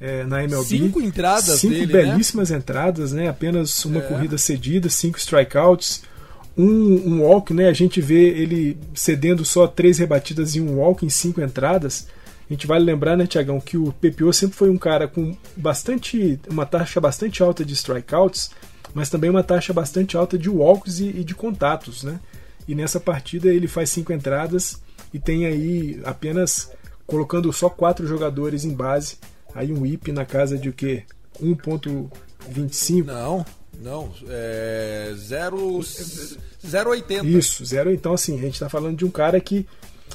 é, 0.00 0.24
na 0.24 0.42
MLB. 0.42 0.68
Cinco 0.68 1.02
entradas 1.02 1.60
Cinco 1.60 1.74
dele, 1.74 1.92
né? 1.92 2.02
belíssimas 2.02 2.50
né? 2.50 2.58
entradas, 2.58 3.12
né? 3.12 3.28
apenas 3.28 3.84
uma 3.84 4.00
é. 4.00 4.02
corrida 4.02 4.38
cedida, 4.38 4.88
cinco 4.88 5.18
strikeouts 5.18 6.13
um, 6.56 6.64
um 6.64 7.22
walk, 7.22 7.52
né? 7.52 7.68
A 7.68 7.72
gente 7.72 8.00
vê 8.00 8.28
ele 8.28 8.76
cedendo 8.94 9.44
só 9.44 9.66
três 9.66 9.98
rebatidas 9.98 10.54
e 10.54 10.60
um 10.60 10.78
walk 10.78 11.04
em 11.04 11.10
cinco 11.10 11.40
entradas. 11.40 12.06
A 12.48 12.52
gente 12.52 12.66
vale 12.66 12.84
lembrar, 12.84 13.16
né, 13.16 13.26
Tiagão, 13.26 13.60
que 13.60 13.76
o 13.76 13.92
PPO 13.92 14.32
sempre 14.32 14.56
foi 14.56 14.70
um 14.70 14.76
cara 14.76 15.08
com 15.08 15.36
bastante 15.56 16.38
uma 16.48 16.66
taxa 16.66 17.00
bastante 17.00 17.42
alta 17.42 17.64
de 17.64 17.72
strikeouts, 17.72 18.50
mas 18.92 19.08
também 19.08 19.30
uma 19.30 19.42
taxa 19.42 19.72
bastante 19.72 20.16
alta 20.16 20.36
de 20.36 20.48
walks 20.50 21.00
e, 21.00 21.06
e 21.06 21.24
de 21.24 21.34
contatos, 21.34 22.02
né? 22.02 22.20
E 22.68 22.74
nessa 22.74 23.00
partida 23.00 23.48
ele 23.48 23.66
faz 23.66 23.90
cinco 23.90 24.12
entradas 24.12 24.80
e 25.12 25.18
tem 25.18 25.46
aí 25.46 26.00
apenas 26.04 26.70
colocando 27.06 27.52
só 27.52 27.68
quatro 27.68 28.06
jogadores 28.06 28.64
em 28.64 28.74
base, 28.74 29.16
aí 29.54 29.72
um 29.72 29.84
IP 29.84 30.12
na 30.12 30.24
casa 30.24 30.56
de 30.56 30.68
o 30.68 30.72
que 30.72 31.04
1.25. 31.40 33.04
Não, 33.04 33.44
não, 33.80 34.12
é 34.28 35.12
0,80. 35.16 37.24
Isso, 37.24 37.64
zero. 37.64 37.92
Então, 37.92 38.14
assim, 38.14 38.38
a 38.38 38.42
gente 38.42 38.54
está 38.54 38.68
falando 38.68 38.96
de 38.96 39.04
um 39.04 39.10
cara 39.10 39.40
que 39.40 39.66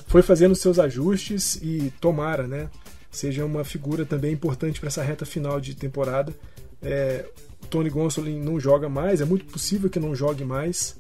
foi 0.08 0.22
fazendo 0.22 0.56
seus 0.56 0.80
ajustes 0.80 1.56
e 1.62 1.92
tomara, 2.00 2.48
né? 2.48 2.70
Seja 3.12 3.46
uma 3.46 3.64
figura 3.64 4.06
também 4.06 4.34
importante 4.34 4.80
para 4.80 4.88
essa 4.88 5.04
reta 5.04 5.26
final 5.26 5.60
de 5.60 5.76
temporada. 5.76 6.34
É, 6.82 7.26
Tony 7.70 7.90
Gonsolin 7.90 8.40
não 8.40 8.60
joga 8.60 8.88
mais, 8.88 9.22
é 9.22 9.26
muito 9.26 9.46
possível 9.46 9.90
que 9.90 10.00
não 10.00 10.16
jogue 10.16 10.46
mais, 10.46 10.96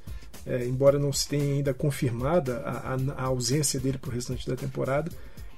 é, 0.46 0.66
embora 0.66 1.00
não 1.00 1.14
se 1.14 1.28
tenha 1.28 1.56
ainda 1.56 1.74
confirmada 1.74 2.58
a, 2.60 2.94
a, 2.94 2.98
a 3.18 3.24
ausência 3.26 3.80
dele 3.80 3.98
para 3.98 4.10
o 4.10 4.14
restante 4.14 4.48
da 4.48 4.56
temporada. 4.56 5.12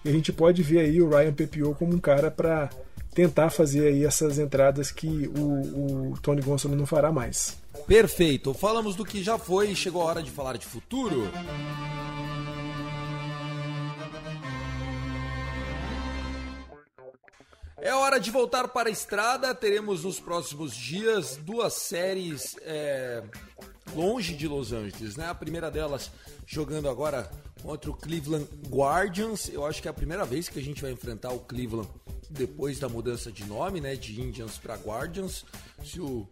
E 0.04 0.10
a 0.10 0.12
gente 0.12 0.32
pode 0.32 0.64
ver 0.64 0.80
aí 0.80 1.02
o 1.02 1.10
Ryan 1.10 1.34
Pepio 1.34 1.76
como 1.76 1.94
um 1.94 2.00
cara 2.00 2.32
para 2.32 2.70
tentar 3.14 3.50
fazer 3.50 3.88
aí 3.88 4.06
essas 4.06 4.40
entradas 4.40 4.92
que 4.92 5.30
o, 5.38 6.12
o 6.12 6.20
Tony 6.22 6.42
Gonçalves 6.42 6.80
não 6.80 6.86
fará 6.86 7.12
mais. 7.12 7.58
Perfeito. 7.88 8.54
Falamos 8.54 8.96
do 8.96 9.06
que 9.06 9.24
já 9.24 9.38
foi 9.38 9.72
e 9.72 9.76
chegou 9.76 10.02
a 10.02 10.06
hora 10.06 10.24
de 10.24 10.32
falar 10.32 10.58
de 10.58 10.66
futuro. 10.66 11.32
É 17.84 17.96
hora 17.96 18.12
hora 18.12 18.20
de 18.20 18.30
voltar 18.30 18.68
para 18.68 18.90
a 18.90 18.92
estrada. 18.92 19.56
Teremos 19.56 20.04
nos 20.04 20.20
próximos 20.20 20.76
dias 20.76 21.38
duas 21.38 21.74
séries 21.74 22.58
é, 22.62 23.24
longe 23.96 24.34
de 24.36 24.48
Los 24.48 24.72
Angeles, 24.72 25.16
né? 25.16 25.28
A 25.28 25.36
primeira 25.36 25.70
delas 25.70 26.12
jogando 26.46 26.90
agora 26.90 27.30
contra 27.62 27.90
o 27.90 27.94
Cleveland 27.94 28.48
Guardians. 28.70 29.50
Eu 29.50 29.66
acho 29.66 29.82
que 29.82 29.88
é 29.88 29.92
a 29.92 29.94
primeira 29.94 30.26
vez 30.26 30.50
que 30.50 30.60
a 30.60 30.64
gente 30.64 30.82
vai 30.82 30.92
enfrentar 30.92 31.32
o 31.32 31.40
Cleveland 31.40 31.90
depois 32.30 32.80
da 32.80 32.88
mudança 32.88 33.32
de 33.32 33.44
nome, 33.46 33.82
né, 33.82 33.96
de 33.96 34.20
Indians 34.20 34.58
para 34.58 34.76
Guardians. 34.76 35.46
Se 35.84 36.00
o 36.00 36.28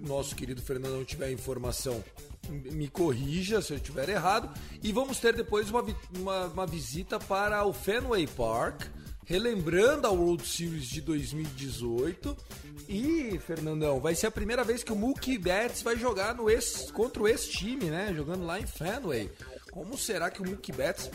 nosso 0.00 0.34
querido 0.34 0.62
Fernando 0.62 0.96
não 0.96 1.04
tiver 1.04 1.30
informação, 1.32 2.02
me 2.48 2.88
corrija 2.88 3.60
se 3.60 3.72
eu 3.72 3.76
estiver 3.76 4.08
errado. 4.08 4.48
E 4.82 4.92
vamos 4.92 5.18
ter 5.18 5.34
depois 5.34 5.68
uma, 5.70 5.84
uma, 6.16 6.46
uma 6.46 6.66
visita 6.66 7.18
para 7.18 7.64
o 7.64 7.72
Fenway 7.72 8.26
Park, 8.26 8.82
relembrando 9.30 10.08
a 10.08 10.10
World 10.10 10.44
Series 10.44 10.88
de 10.88 11.00
2018. 11.00 12.36
E, 12.88 13.38
Fernandão, 13.46 14.00
vai 14.00 14.12
ser 14.16 14.26
a 14.26 14.30
primeira 14.30 14.64
vez 14.64 14.82
que 14.82 14.92
o 14.92 14.96
Mookie 14.96 15.38
Betts 15.38 15.82
vai 15.82 15.96
jogar 15.96 16.34
no 16.34 16.50
ex, 16.50 16.90
contra 16.90 17.22
o 17.22 17.28
ex-time, 17.28 17.84
né? 17.84 18.12
Jogando 18.12 18.44
lá 18.44 18.58
em 18.58 18.66
Fenway. 18.66 19.30
Como 19.70 19.96
será 19.96 20.30
que 20.30 20.42
o 20.42 20.44
Mookie 20.44 20.72
Betts 20.72 21.08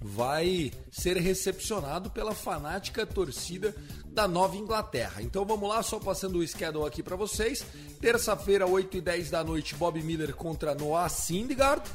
vai 0.00 0.72
ser 0.90 1.18
recepcionado 1.18 2.08
pela 2.08 2.34
fanática 2.34 3.04
torcida 3.04 3.74
da 4.06 4.26
Nova 4.26 4.56
Inglaterra. 4.56 5.20
Então 5.20 5.44
vamos 5.44 5.68
lá, 5.68 5.82
só 5.82 5.98
passando 5.98 6.38
o 6.38 6.48
schedule 6.48 6.86
aqui 6.86 7.02
para 7.02 7.16
vocês. 7.16 7.64
Terça-feira, 8.00 8.66
8 8.66 8.96
e 8.96 9.00
10 9.02 9.30
da 9.30 9.44
noite, 9.44 9.74
Bob 9.74 10.02
Miller 10.02 10.34
contra 10.34 10.74
Noah 10.74 11.10
Syndergaard. 11.10 11.90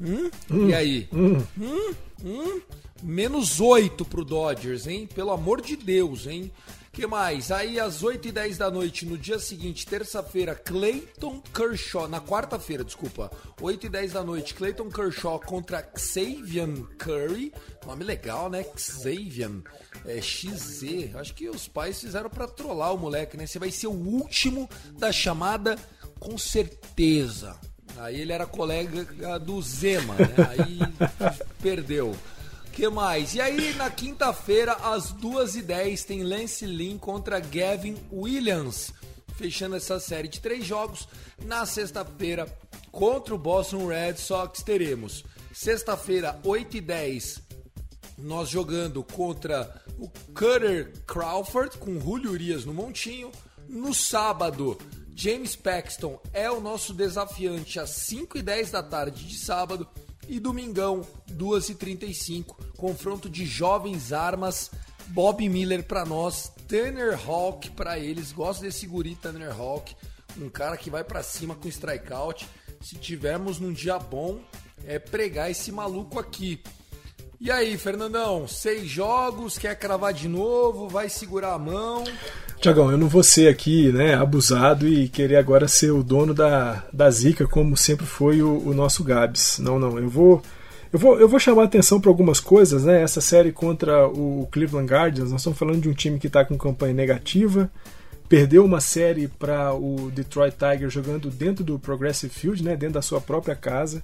Hum? 0.00 0.30
Hum, 0.48 0.68
e 0.68 0.74
aí? 0.74 1.08
Hum. 1.12 1.42
hum? 1.58 2.60
Menos 3.02 3.60
8 3.60 4.04
pro 4.04 4.24
Dodgers, 4.24 4.86
hein? 4.86 5.08
Pelo 5.14 5.30
amor 5.30 5.60
de 5.60 5.76
Deus, 5.76 6.26
hein? 6.26 6.50
que 6.96 7.06
mais? 7.06 7.50
Aí 7.50 7.78
às 7.78 8.02
8 8.02 8.28
e 8.28 8.32
10 8.32 8.56
da 8.56 8.70
noite, 8.70 9.04
no 9.04 9.18
dia 9.18 9.38
seguinte, 9.38 9.86
terça-feira, 9.86 10.54
Clayton 10.54 11.42
Kershaw, 11.54 12.08
na 12.08 12.22
quarta-feira, 12.22 12.82
desculpa, 12.82 13.30
8 13.60 13.84
e 13.84 13.88
10 13.90 14.12
da 14.14 14.24
noite, 14.24 14.54
Clayton 14.54 14.88
Kershaw 14.88 15.38
contra 15.40 15.86
Xavier 15.94 16.66
Curry, 16.96 17.52
nome 17.84 18.02
legal, 18.02 18.48
né? 18.48 18.64
Xavier, 18.74 19.50
é 20.06 20.22
XZ, 20.22 21.14
acho 21.16 21.34
que 21.34 21.50
os 21.50 21.68
pais 21.68 22.00
fizeram 22.00 22.30
para 22.30 22.48
trollar 22.48 22.94
o 22.94 22.98
moleque, 22.98 23.36
né? 23.36 23.46
Você 23.46 23.58
vai 23.58 23.70
ser 23.70 23.88
o 23.88 23.92
último 23.92 24.66
da 24.98 25.12
chamada 25.12 25.76
com 26.18 26.38
certeza. 26.38 27.60
Aí 27.98 28.22
ele 28.22 28.32
era 28.32 28.46
colega 28.46 29.38
do 29.38 29.60
Zema, 29.60 30.14
né? 30.14 30.34
Aí 30.48 30.78
perdeu 31.60 32.16
que 32.76 32.90
mais? 32.90 33.34
E 33.34 33.40
aí, 33.40 33.74
na 33.76 33.90
quinta-feira, 33.90 34.74
às 34.74 35.10
2h10, 35.10 36.04
tem 36.04 36.22
Lance 36.22 36.66
Lynn 36.66 36.98
contra 36.98 37.40
Gavin 37.40 37.96
Williams. 38.12 38.92
Fechando 39.34 39.76
essa 39.76 39.98
série 39.98 40.28
de 40.28 40.40
três 40.40 40.62
jogos. 40.62 41.08
Na 41.42 41.64
sexta-feira, 41.64 42.46
contra 42.92 43.34
o 43.34 43.38
Boston 43.38 43.86
Red 43.86 44.16
Sox, 44.16 44.62
teremos. 44.62 45.24
Sexta-feira, 45.54 46.38
8h10, 46.44 47.40
nós 48.18 48.50
jogando 48.50 49.02
contra 49.02 49.82
o 49.98 50.10
Cutter 50.34 50.92
Crawford, 51.06 51.78
com 51.78 51.98
Julio 51.98 52.32
Urias 52.32 52.66
no 52.66 52.74
montinho. 52.74 53.32
No 53.66 53.94
sábado, 53.94 54.76
James 55.14 55.56
Paxton 55.56 56.20
é 56.30 56.50
o 56.50 56.60
nosso 56.60 56.92
desafiante 56.92 57.80
às 57.80 57.90
5h10 58.10 58.70
da 58.70 58.82
tarde 58.82 59.26
de 59.26 59.38
sábado. 59.38 59.88
E 60.28 60.40
domingão, 60.40 61.06
2h35, 61.32 62.65
confronto 62.76 63.28
de 63.28 63.44
jovens 63.44 64.12
armas. 64.12 64.70
Bob 65.08 65.48
Miller 65.48 65.84
para 65.84 66.04
nós, 66.04 66.52
Tanner 66.66 67.18
Hawk 67.28 67.70
para 67.70 67.98
eles. 67.98 68.32
Gosto 68.32 68.62
desse 68.62 68.86
guri 68.86 69.14
Tanner 69.14 69.52
Hawk, 69.52 69.94
um 70.36 70.48
cara 70.48 70.76
que 70.76 70.90
vai 70.90 71.04
para 71.04 71.22
cima 71.22 71.54
com 71.54 71.68
strikeout. 71.68 72.46
Se 72.80 72.96
tivermos 72.96 73.58
num 73.58 73.72
dia 73.72 73.98
bom, 73.98 74.40
é 74.86 74.98
pregar 74.98 75.50
esse 75.50 75.70
maluco 75.70 76.18
aqui. 76.18 76.60
E 77.38 77.50
aí, 77.50 77.76
Fernandão, 77.76 78.48
seis 78.48 78.88
jogos, 78.88 79.58
quer 79.58 79.78
cravar 79.78 80.12
de 80.12 80.26
novo, 80.26 80.88
vai 80.88 81.08
segurar 81.08 81.52
a 81.52 81.58
mão? 81.58 82.04
Tiagão, 82.60 82.90
eu 82.90 82.96
não 82.96 83.08
vou 83.08 83.22
ser 83.22 83.48
aqui 83.48 83.92
né, 83.92 84.14
abusado 84.14 84.88
e 84.88 85.08
querer 85.08 85.36
agora 85.36 85.68
ser 85.68 85.90
o 85.90 86.02
dono 86.02 86.32
da, 86.32 86.84
da 86.90 87.10
zica, 87.10 87.46
como 87.46 87.76
sempre 87.76 88.06
foi 88.06 88.40
o, 88.40 88.66
o 88.66 88.72
nosso 88.72 89.04
Gabs. 89.04 89.58
Não, 89.58 89.78
não, 89.78 89.98
eu 89.98 90.08
vou. 90.08 90.42
Eu 90.92 90.98
vou, 90.98 91.18
eu 91.18 91.28
vou 91.28 91.40
chamar 91.40 91.62
a 91.62 91.64
atenção 91.64 92.00
para 92.00 92.10
algumas 92.10 92.38
coisas, 92.38 92.84
né? 92.84 93.02
Essa 93.02 93.20
série 93.20 93.50
contra 93.52 94.06
o 94.06 94.48
Cleveland 94.52 94.92
Guardians, 94.92 95.30
nós 95.30 95.40
estamos 95.40 95.58
falando 95.58 95.80
de 95.80 95.88
um 95.88 95.92
time 95.92 96.18
que 96.18 96.28
está 96.28 96.44
com 96.44 96.56
campanha 96.56 96.94
negativa, 96.94 97.70
perdeu 98.28 98.64
uma 98.64 98.80
série 98.80 99.26
para 99.26 99.74
o 99.74 100.10
Detroit 100.10 100.54
Tigers 100.56 100.92
jogando 100.92 101.28
dentro 101.28 101.64
do 101.64 101.78
Progressive 101.78 102.32
Field, 102.32 102.62
né? 102.62 102.76
Dentro 102.76 102.94
da 102.94 103.02
sua 103.02 103.20
própria 103.20 103.56
casa, 103.56 104.02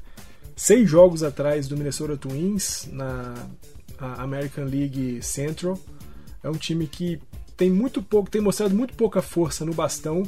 seis 0.57 0.89
jogos 0.89 1.23
atrás 1.23 1.69
do 1.69 1.77
Minnesota 1.77 2.17
Twins 2.17 2.89
na 2.91 3.35
American 3.99 4.65
League 4.65 5.23
Central. 5.23 5.79
É 6.43 6.51
um 6.51 6.55
time 6.55 6.87
que 6.89 7.21
tem 7.57 7.71
muito 7.71 8.03
pouco, 8.03 8.29
tem 8.29 8.41
mostrado 8.41 8.75
muito 8.75 8.95
pouca 8.95 9.23
força 9.23 9.65
no 9.65 9.73
bastão, 9.73 10.25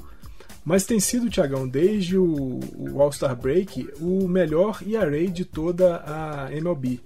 mas 0.64 0.86
tem 0.86 0.98
sido, 0.98 1.28
Tiagão, 1.28 1.68
desde 1.68 2.16
o, 2.16 2.60
o 2.76 3.02
All-Star 3.02 3.36
Break, 3.36 3.88
o 4.00 4.26
melhor 4.26 4.80
ERA 4.86 5.26
de 5.28 5.44
toda 5.44 5.96
a 6.06 6.48
MLB. 6.50 7.00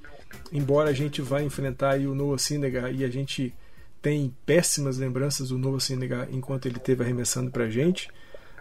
Embora 0.53 0.91
a 0.91 0.93
gente 0.93 1.21
vá 1.21 1.43
enfrentar 1.43 1.99
o 1.99 2.15
Noah 2.15 2.39
Syndergaard 2.39 2.97
e 2.97 3.05
a 3.05 3.09
gente 3.09 3.53
tem 4.01 4.33
péssimas 4.47 4.99
lembranças 4.99 5.49
do 5.49 5.59
Noah 5.59 5.81
Syndergaard 5.81 6.35
enquanto 6.35 6.67
ele 6.67 6.77
esteve 6.77 7.03
arremessando 7.03 7.51
pra 7.51 7.69
gente, 7.69 8.09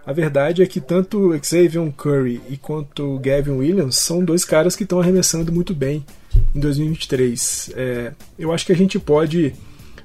a 0.06 0.14
verdade 0.14 0.64
é 0.64 0.66
que 0.66 0.82
tanto 0.82 1.38
Xavier 1.44 1.92
Curry 1.92 2.42
e 2.50 2.58
quanto 2.58 3.20
Gavin 3.20 3.52
Williams 3.52 3.98
são 3.98 4.24
dois 4.24 4.46
caras 4.46 4.76
que 4.76 4.84
estão 4.84 5.00
arremessando 5.00 5.52
muito 5.52 5.76
bem 5.76 6.06
em 6.56 6.60
2023. 6.60 7.72
É, 7.76 8.14
eu 8.40 8.52
acho 8.52 8.66
que 8.66 8.72
a 8.72 8.76
gente 8.76 8.98
pode 8.98 9.54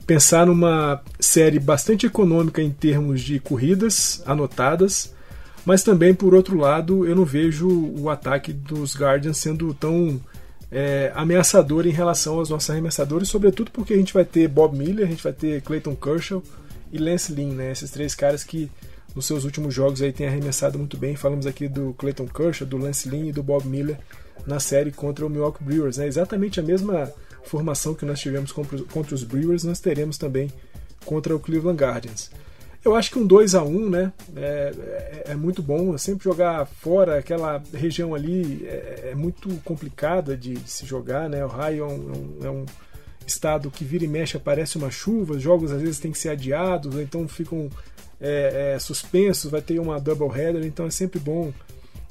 pensar 0.07 0.47
numa 0.47 1.01
série 1.21 1.59
bastante 1.59 2.07
econômica 2.07 2.61
em 2.61 2.71
termos 2.71 3.21
de 3.21 3.38
corridas 3.38 4.23
anotadas, 4.27 5.15
mas 5.65 5.83
também, 5.83 6.12
por 6.12 6.35
outro 6.35 6.57
lado, 6.57 7.07
eu 7.07 7.15
não 7.15 7.25
vejo 7.25 7.69
o 7.69 8.11
ataque 8.11 8.53
dos 8.53 8.97
Guardians 8.97 9.38
sendo 9.38 9.73
tão 9.75 10.21
é, 10.71 11.12
ameaçador 11.15 11.87
em 11.87 11.91
relação 11.91 12.38
aos 12.38 12.51
nossos 12.51 12.69
arremessadores, 12.71 13.29
sobretudo 13.29 13.71
porque 13.71 13.93
a 13.93 13.97
gente 13.97 14.12
vai 14.12 14.25
ter 14.25 14.49
Bob 14.49 14.77
Miller, 14.77 15.07
a 15.07 15.11
gente 15.11 15.23
vai 15.23 15.33
ter 15.33 15.62
Clayton 15.62 15.95
Kershaw 15.95 16.43
e 16.91 16.99
Lance 16.99 17.33
Lynn, 17.33 17.55
né? 17.55 17.71
esses 17.71 17.91
três 17.91 18.15
caras 18.15 18.43
que 18.43 18.71
nos 19.15 19.27
seus 19.27 19.45
últimos 19.45 19.75
jogos 19.75 20.03
aí 20.03 20.12
têm 20.12 20.27
arremessado 20.27 20.79
muito 20.79 20.97
bem. 20.97 21.15
Falamos 21.15 21.47
aqui 21.47 21.69
do 21.69 21.95
Clayton 21.95 22.27
Kershaw, 22.27 22.67
do 22.67 22.79
Lance 22.79 23.09
Lynn 23.09 23.29
e 23.29 23.33
do 23.33 23.43
Bob 23.43 23.67
Miller 23.67 23.99
na 24.47 24.59
série 24.59 24.91
contra 24.91 25.25
o 25.25 25.31
Milwaukee 25.31 25.62
Brewers. 25.62 25.99
Né? 25.99 26.07
Exatamente 26.07 26.59
a 26.59 26.62
mesma 26.62 27.12
formação 27.44 27.94
que 27.94 28.05
nós 28.05 28.20
tivemos 28.20 28.52
contra 28.52 29.14
os 29.14 29.24
Brewers, 29.24 29.64
nós 29.64 29.81
teremos 29.81 30.18
também 30.18 30.50
contra 31.05 31.35
o 31.35 31.40
Cleveland 31.40 31.83
Guardians. 31.83 32.31
Eu 32.85 32.96
acho 32.96 33.12
que 33.12 33.18
um 33.18 33.26
2 33.26 33.55
a 33.55 33.62
1 33.62 33.90
né, 33.90 34.12
é, 34.35 34.42
é, 34.76 35.22
é, 35.28 35.35
muito 35.37 35.62
bom. 35.62 35.96
Sempre 35.96 36.24
jogar 36.24 36.66
fora, 36.66 37.18
aquela 37.18 37.62
região 37.72 38.12
ali 38.12 38.66
é, 38.66 39.11
é 39.12 39.14
muito 39.14 39.48
complicada 39.64 40.37
de, 40.37 40.55
de, 40.55 40.68
se 40.68 40.85
jogar. 40.85 41.28
Né? 41.28 41.44
O 41.44 41.48
Ohio 41.48 41.85
é 41.85 41.87
um, 41.87 42.38
é 42.42 42.50
um, 42.50 42.66
estado 43.24 43.70
que 43.70 43.85
vira 43.85 44.05
e 44.05 44.09
mexe, 44.09 44.37
aparece 44.37 44.76
uma 44.76 44.90
chuva, 44.90 45.35
os 45.35 45.42
jogos 45.42 45.70
às 45.70 45.81
vezes 45.81 46.00
têm 46.00 46.11
que 46.11 46.18
ser 46.18 46.31
adiados, 46.31 46.96
então 46.96 47.28
ficam 47.28 47.70
é, 48.20 48.74
é, 48.74 48.78
suspensos, 48.81 49.48
vai 49.48 49.62
ter 49.62 49.78
uma 49.78 50.00
double 50.00 50.28
header, 50.28 50.64
então 50.64 50.87
é 50.87 50.90
sempre 50.90 51.20
bom 51.20 51.52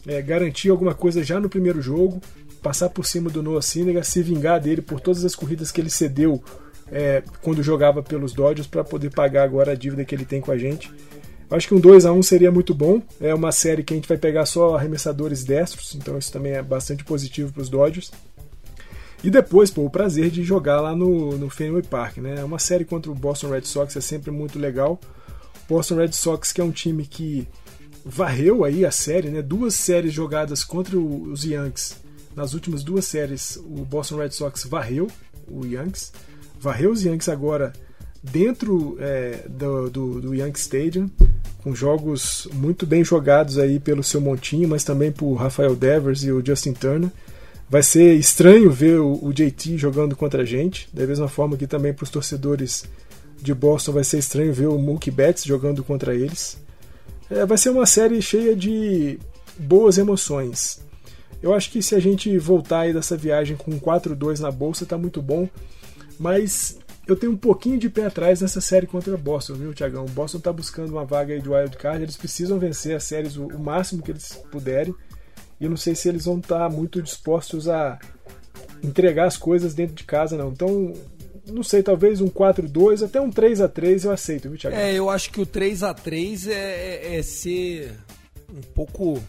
é, 0.07 0.21
garantir 0.21 0.69
alguma 0.69 0.95
coisa 0.95 1.21
já 1.21 1.37
no 1.37 1.49
primeiro 1.49 1.81
jogo 1.81 2.21
passar 2.61 2.89
por 2.89 3.05
cima 3.05 3.29
do 3.29 3.41
Noah 3.41 3.61
Syndergaard, 3.61 4.07
se 4.07 4.21
vingar 4.21 4.59
dele 4.59 4.81
por 4.81 4.99
todas 4.99 5.25
as 5.25 5.35
corridas 5.35 5.71
que 5.71 5.81
ele 5.81 5.89
cedeu 5.89 6.41
é, 6.91 7.23
quando 7.41 7.63
jogava 7.63 8.03
pelos 8.03 8.33
Dodgers 8.33 8.67
para 8.67 8.83
poder 8.83 9.09
pagar 9.11 9.43
agora 9.43 9.71
a 9.71 9.75
dívida 9.75 10.05
que 10.05 10.13
ele 10.13 10.25
tem 10.25 10.41
com 10.41 10.51
a 10.51 10.57
gente. 10.57 10.91
Acho 11.49 11.67
que 11.67 11.73
um 11.73 11.79
2 11.79 12.05
a 12.05 12.13
1 12.13 12.23
seria 12.23 12.51
muito 12.51 12.73
bom. 12.73 13.01
É 13.19 13.33
uma 13.33 13.51
série 13.51 13.83
que 13.83 13.93
a 13.93 13.97
gente 13.97 14.07
vai 14.07 14.17
pegar 14.17 14.45
só 14.45 14.75
arremessadores 14.75 15.43
destros, 15.43 15.95
então 15.95 16.17
isso 16.17 16.31
também 16.31 16.53
é 16.53 16.61
bastante 16.61 17.03
positivo 17.03 17.51
para 17.51 17.61
os 17.61 17.69
Dodgers. 17.69 18.11
E 19.23 19.29
depois, 19.29 19.69
pô, 19.69 19.83
o 19.83 19.89
prazer 19.89 20.29
de 20.29 20.43
jogar 20.43 20.79
lá 20.81 20.95
no, 20.95 21.37
no 21.37 21.49
Fenway 21.49 21.83
Park, 21.83 22.17
né? 22.17 22.35
É 22.39 22.43
uma 22.43 22.57
série 22.57 22.85
contra 22.85 23.11
o 23.11 23.15
Boston 23.15 23.49
Red 23.49 23.63
Sox 23.63 23.95
é 23.95 24.01
sempre 24.01 24.31
muito 24.31 24.57
legal. 24.57 24.99
Boston 25.69 25.95
Red 25.95 26.13
Sox 26.13 26.51
que 26.51 26.61
é 26.61 26.63
um 26.63 26.71
time 26.71 27.05
que 27.05 27.47
varreu 28.03 28.63
aí 28.63 28.85
a 28.85 28.91
série, 28.91 29.29
né? 29.29 29.41
Duas 29.41 29.75
séries 29.75 30.13
jogadas 30.13 30.63
contra 30.63 30.97
os 30.97 31.43
Yankees 31.43 32.01
nas 32.35 32.53
últimas 32.53 32.83
duas 32.83 33.05
séries, 33.05 33.57
o 33.57 33.85
Boston 33.85 34.17
Red 34.17 34.31
Sox 34.31 34.63
varreu 34.63 35.07
o 35.47 35.65
Yankees, 35.65 36.11
varreu 36.59 36.91
os 36.91 37.03
Yankees 37.03 37.29
agora 37.29 37.73
dentro 38.23 38.97
é, 38.99 39.45
do, 39.49 39.89
do, 39.89 40.21
do 40.21 40.35
Yankee 40.35 40.59
Stadium, 40.59 41.09
com 41.63 41.75
jogos 41.75 42.47
muito 42.53 42.85
bem 42.85 43.03
jogados 43.03 43.57
aí 43.57 43.79
pelo 43.79 44.03
seu 44.03 44.21
montinho, 44.21 44.67
mas 44.67 44.83
também 44.83 45.11
por 45.11 45.33
Rafael 45.35 45.75
Devers 45.75 46.23
e 46.23 46.31
o 46.31 46.45
Justin 46.45 46.73
Turner. 46.73 47.09
Vai 47.69 47.83
ser 47.83 48.15
estranho 48.15 48.69
ver 48.69 48.99
o, 48.99 49.19
o 49.23 49.33
JT 49.33 49.77
jogando 49.77 50.15
contra 50.15 50.41
a 50.41 50.45
gente, 50.45 50.89
da 50.93 51.05
mesma 51.05 51.27
forma 51.27 51.55
que 51.55 51.65
também 51.65 51.93
para 51.93 52.03
os 52.03 52.09
torcedores 52.09 52.83
de 53.41 53.53
Boston 53.53 53.93
vai 53.93 54.03
ser 54.03 54.19
estranho 54.19 54.53
ver 54.53 54.67
o 54.67 54.77
Mookie 54.77 55.09
Betts 55.09 55.43
jogando 55.43 55.83
contra 55.83 56.13
eles. 56.13 56.57
É, 57.29 57.45
vai 57.45 57.57
ser 57.57 57.69
uma 57.69 57.85
série 57.85 58.21
cheia 58.21 58.55
de 58.55 59.17
boas 59.57 59.97
emoções. 59.97 60.81
Eu 61.41 61.53
acho 61.53 61.71
que 61.71 61.81
se 61.81 61.95
a 61.95 61.99
gente 61.99 62.37
voltar 62.37 62.81
aí 62.81 62.93
dessa 62.93 63.17
viagem 63.17 63.57
com 63.57 63.79
4-2 63.79 64.39
na 64.39 64.51
bolsa 64.51 64.85
tá 64.85 64.97
muito 64.97 65.21
bom, 65.21 65.49
mas 66.19 66.77
eu 67.07 67.15
tenho 67.15 67.31
um 67.31 67.37
pouquinho 67.37 67.79
de 67.79 67.89
pé 67.89 68.05
atrás 68.05 68.41
nessa 68.41 68.61
série 68.61 68.85
contra 68.85 69.17
Boston, 69.17 69.55
viu, 69.55 69.73
Tiagão? 69.73 70.05
Boston 70.05 70.39
tá 70.39 70.53
buscando 70.53 70.91
uma 70.91 71.03
vaga 71.03 71.33
aí 71.33 71.41
de 71.41 71.49
wild 71.49 71.75
card, 71.77 72.03
eles 72.03 72.15
precisam 72.15 72.59
vencer 72.59 72.95
as 72.95 73.03
séries 73.03 73.35
o, 73.37 73.47
máximo 73.59 74.03
que 74.03 74.11
eles 74.11 74.33
puderem. 74.51 74.93
E 75.59 75.65
eu 75.65 75.69
não 75.69 75.77
sei 75.77 75.95
se 75.95 76.07
eles 76.07 76.25
vão 76.25 76.37
estar 76.37 76.69
tá 76.69 76.69
muito 76.69 77.01
dispostos 77.01 77.67
a 77.67 77.99
entregar 78.83 79.25
as 79.25 79.37
coisas 79.37 79.73
dentro 79.73 79.95
de 79.95 80.03
casa, 80.03 80.37
não. 80.37 80.49
Então, 80.49 80.93
não 81.47 81.63
sei, 81.63 81.83
talvez 81.83 82.21
um 82.21 82.29
4-2, 82.29 83.03
até 83.03 83.19
um 83.19 83.29
3x3 83.29 84.05
eu 84.05 84.11
aceito, 84.11 84.49
viu, 84.49 84.57
Thiago? 84.57 84.75
É, 84.75 84.93
eu 84.93 85.09
acho 85.09 85.31
que 85.31 85.41
o 85.41 85.45
3x3 85.45 86.49
é, 86.49 86.53
é, 86.53 87.17
é, 87.17 87.21
ser 87.23 87.93
um 88.49 88.61
pouco, 88.73 89.21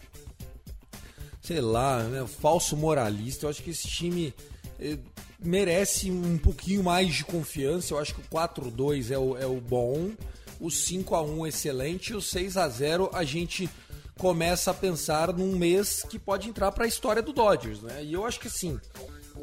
sei 1.43 1.59
lá, 1.59 2.01
né, 2.03 2.25
falso 2.25 2.77
moralista. 2.77 3.45
Eu 3.45 3.49
acho 3.49 3.61
que 3.61 3.71
esse 3.71 3.87
time 3.87 4.33
é, 4.79 4.97
merece 5.39 6.09
um 6.09 6.37
pouquinho 6.37 6.81
mais 6.81 7.13
de 7.13 7.25
confiança. 7.25 7.93
Eu 7.93 7.99
acho 7.99 8.15
que 8.15 8.21
o 8.21 8.29
4-2 8.29 9.11
é 9.11 9.17
o, 9.17 9.37
é 9.37 9.45
o 9.45 9.59
bom, 9.59 10.11
o 10.59 10.67
5x1 10.67 11.47
excelente 11.47 12.13
e 12.13 12.15
o 12.15 12.19
6x0 12.19 13.09
a 13.13 13.23
gente 13.25 13.69
começa 14.17 14.71
a 14.71 14.73
pensar 14.73 15.33
num 15.33 15.57
mês 15.57 16.03
que 16.09 16.17
pode 16.17 16.47
entrar 16.47 16.71
para 16.71 16.85
a 16.85 16.87
história 16.87 17.21
do 17.21 17.33
Dodgers, 17.33 17.81
né? 17.81 18.03
E 18.03 18.13
eu 18.13 18.25
acho 18.25 18.39
que 18.39 18.47
assim, 18.47 18.79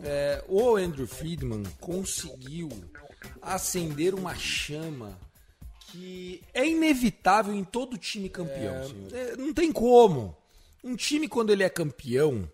é, 0.02 0.42
o 0.48 0.76
Andrew 0.76 1.06
Friedman 1.06 1.64
conseguiu 1.80 2.68
acender 3.42 4.14
uma 4.14 4.34
chama 4.34 5.18
que 5.90 6.40
é 6.54 6.66
inevitável 6.66 7.54
em 7.54 7.64
todo 7.64 7.98
time 7.98 8.28
campeão. 8.28 8.90
É, 9.12 9.32
é, 9.32 9.36
não 9.36 9.52
tem 9.52 9.72
como. 9.72 10.39
Um 10.82 10.96
time, 10.96 11.28
quando 11.28 11.50
ele 11.50 11.62
é 11.62 11.68
campeão, 11.68 12.50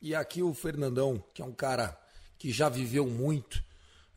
e 0.00 0.14
aqui 0.14 0.42
o 0.42 0.52
Fernandão, 0.52 1.22
que 1.32 1.40
é 1.40 1.44
um 1.44 1.52
cara 1.52 1.98
que 2.38 2.50
já 2.50 2.68
viveu 2.68 3.06
muito, 3.06 3.62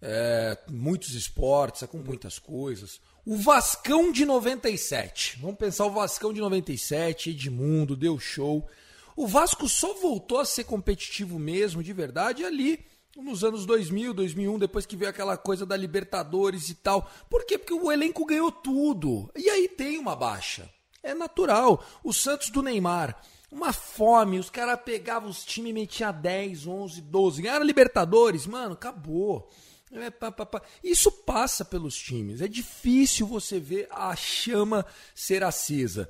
é, 0.02 0.58
muitos 0.70 1.14
esportes, 1.14 1.88
com 1.88 2.00
muitas 2.00 2.40
coisas. 2.40 3.00
O 3.26 3.38
Vascão 3.38 4.12
de 4.12 4.26
97. 4.26 5.40
Vamos 5.40 5.58
pensar 5.58 5.86
o 5.86 5.92
Vascão 5.92 6.34
de 6.34 6.40
97, 6.40 7.30
Edmundo, 7.30 7.96
deu 7.96 8.20
show. 8.20 8.68
O 9.16 9.28
Vasco 9.28 9.70
só 9.70 9.94
voltou 9.94 10.40
a 10.40 10.46
ser 10.46 10.66
competitivo 10.66 11.40
mesmo, 11.40 11.82
de 11.82 11.94
verdade, 11.94 12.44
ali 12.44 12.86
nos 13.16 13.44
anos 13.44 13.66
2000, 13.66 14.14
2001, 14.14 14.60
depois 14.60 14.86
que 14.86 14.96
veio 14.96 15.10
aquela 15.10 15.38
coisa 15.38 15.66
da 15.66 15.78
Libertadores 15.78 16.70
e 16.70 16.76
tal. 16.76 17.10
Por 17.30 17.46
quê? 17.46 17.58
Porque 17.58 17.74
o 17.74 17.92
elenco 17.92 18.26
ganhou 18.26 18.52
tudo. 18.52 19.32
E 19.36 19.50
aí 19.50 19.70
tem 19.70 19.98
uma 19.98 20.16
baixa. 20.16 20.70
É 21.02 21.14
natural. 21.14 21.84
O 22.04 22.12
Santos 22.12 22.50
do 22.50 22.62
Neymar, 22.62 23.18
uma 23.52 23.72
fome, 23.72 24.40
os 24.40 24.50
caras 24.50 24.80
pegavam 24.84 25.30
os 25.30 25.46
times 25.46 25.70
e 25.70 25.74
metiam 25.74 26.14
10, 26.14 26.68
11, 26.68 27.02
12. 27.02 27.42
Ganharam 27.42 27.66
Libertadores, 27.66 28.46
mano, 28.46 28.74
acabou. 28.74 29.50
É, 29.92 30.10
pá, 30.10 30.32
pá, 30.32 30.46
pá. 30.46 30.62
Isso 30.84 31.12
passa 31.12 31.64
pelos 31.64 31.96
times. 31.96 32.42
É 32.42 32.48
difícil 32.48 33.28
você 33.28 33.60
ver 33.60 33.88
a 33.92 34.16
chama 34.16 34.86
ser 35.14 35.44
acesa. 35.44 36.10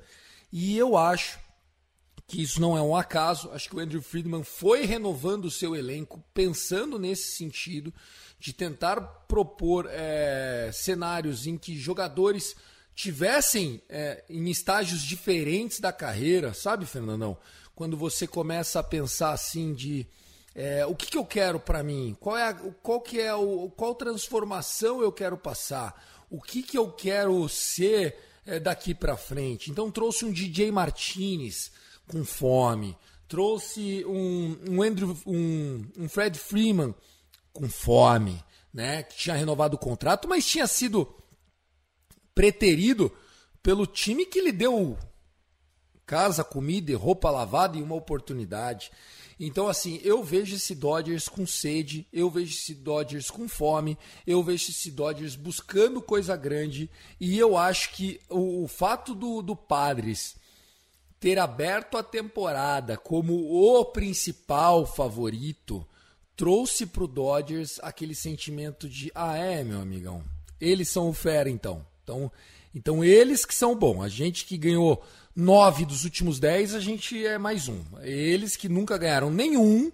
E 0.50 0.76
eu 0.76 0.96
acho 0.96 1.38
que 2.26 2.42
isso 2.42 2.60
não 2.60 2.76
é 2.76 2.82
um 2.82 2.96
acaso. 2.96 3.50
Acho 3.52 3.68
que 3.68 3.76
o 3.76 3.78
Andrew 3.78 4.02
Friedman 4.02 4.42
foi 4.42 4.84
renovando 4.84 5.44
o 5.44 5.50
seu 5.50 5.76
elenco, 5.76 6.24
pensando 6.34 6.98
nesse 6.98 7.36
sentido, 7.36 7.94
de 8.38 8.52
tentar 8.52 9.00
propor 9.28 9.86
é, 9.88 10.70
cenários 10.72 11.46
em 11.46 11.56
que 11.56 11.78
jogadores 11.78 12.56
tivessem 12.96 13.82
é, 13.90 14.24
em 14.28 14.48
estágios 14.48 15.02
diferentes 15.02 15.78
da 15.78 15.92
carreira, 15.92 16.54
sabe, 16.54 16.86
Fernandão? 16.86 17.36
Quando 17.74 17.94
você 17.94 18.26
começa 18.26 18.80
a 18.80 18.82
pensar 18.82 19.32
assim 19.32 19.74
de 19.74 20.06
é, 20.54 20.86
o 20.86 20.96
que, 20.96 21.06
que, 21.06 21.18
eu 21.18 21.26
quero 21.26 21.60
para 21.60 21.82
mim, 21.82 22.16
qual 22.18 22.38
é 22.38 22.48
a, 22.48 22.54
qual 22.54 23.02
que 23.02 23.20
é 23.20 23.34
o, 23.34 23.70
qual 23.76 23.94
transformação 23.94 25.02
eu 25.02 25.12
quero 25.12 25.36
passar, 25.36 26.02
o 26.30 26.40
que, 26.40 26.62
que 26.62 26.78
eu 26.78 26.90
quero 26.90 27.46
ser 27.50 28.16
é, 28.46 28.58
daqui 28.58 28.94
para 28.94 29.14
frente. 29.14 29.70
Então 29.70 29.90
trouxe 29.90 30.24
um 30.24 30.32
DJ 30.32 30.72
Martinez, 30.72 31.70
com 32.08 32.24
fome. 32.24 32.96
Trouxe 33.28 34.04
um, 34.06 34.56
um, 34.70 34.82
Andrew, 34.82 35.14
um, 35.26 35.84
um 35.98 36.08
Fred 36.08 36.38
Freeman 36.38 36.94
com 37.52 37.68
fome, 37.68 38.42
né? 38.72 39.02
Que 39.02 39.16
tinha 39.16 39.36
renovado 39.36 39.74
o 39.74 39.78
contrato, 39.78 40.26
mas 40.26 40.46
tinha 40.46 40.66
sido 40.66 41.12
preterido 42.36 43.10
pelo 43.62 43.86
time 43.86 44.26
que 44.26 44.42
lhe 44.42 44.52
deu 44.52 44.96
casa, 46.06 46.44
comida, 46.44 46.96
roupa 46.96 47.30
lavada 47.30 47.76
e 47.76 47.82
uma 47.82 47.96
oportunidade. 47.96 48.92
Então, 49.40 49.68
assim, 49.68 50.00
eu 50.04 50.22
vejo 50.22 50.54
esse 50.54 50.74
Dodgers 50.74 51.28
com 51.28 51.46
sede, 51.46 52.06
eu 52.12 52.30
vejo 52.30 52.54
esse 52.54 52.74
Dodgers 52.74 53.30
com 53.30 53.48
fome, 53.48 53.98
eu 54.26 54.42
vejo 54.42 54.70
esse 54.70 54.90
Dodgers 54.90 55.34
buscando 55.34 56.00
coisa 56.00 56.36
grande, 56.36 56.88
e 57.20 57.36
eu 57.38 57.56
acho 57.56 57.92
que 57.92 58.20
o, 58.30 58.64
o 58.64 58.68
fato 58.68 59.14
do, 59.14 59.42
do 59.42 59.56
Padres 59.56 60.36
ter 61.18 61.38
aberto 61.38 61.96
a 61.96 62.02
temporada 62.02 62.96
como 62.96 63.34
o 63.34 63.84
principal 63.86 64.86
favorito 64.86 65.86
trouxe 66.36 66.86
para 66.86 67.04
o 67.04 67.08
Dodgers 67.08 67.80
aquele 67.82 68.14
sentimento 68.14 68.88
de 68.88 69.10
ah 69.14 69.36
é 69.36 69.64
meu 69.64 69.80
amigão 69.80 70.22
eles 70.60 70.90
são 70.90 71.08
o 71.08 71.14
fera 71.14 71.48
então 71.48 71.84
então 72.06 72.30
então 72.72 73.02
eles 73.02 73.44
que 73.44 73.54
são 73.54 73.74
bom. 73.74 74.02
A 74.02 74.08
gente 74.08 74.44
que 74.44 74.56
ganhou 74.56 75.02
nove 75.34 75.84
dos 75.84 76.04
últimos 76.04 76.38
dez 76.38 76.74
a 76.74 76.80
gente 76.80 77.26
é 77.26 77.36
mais 77.36 77.68
um. 77.68 77.82
Eles 78.02 78.56
que 78.56 78.68
nunca 78.68 78.96
ganharam 78.96 79.30
nenhum 79.30 79.90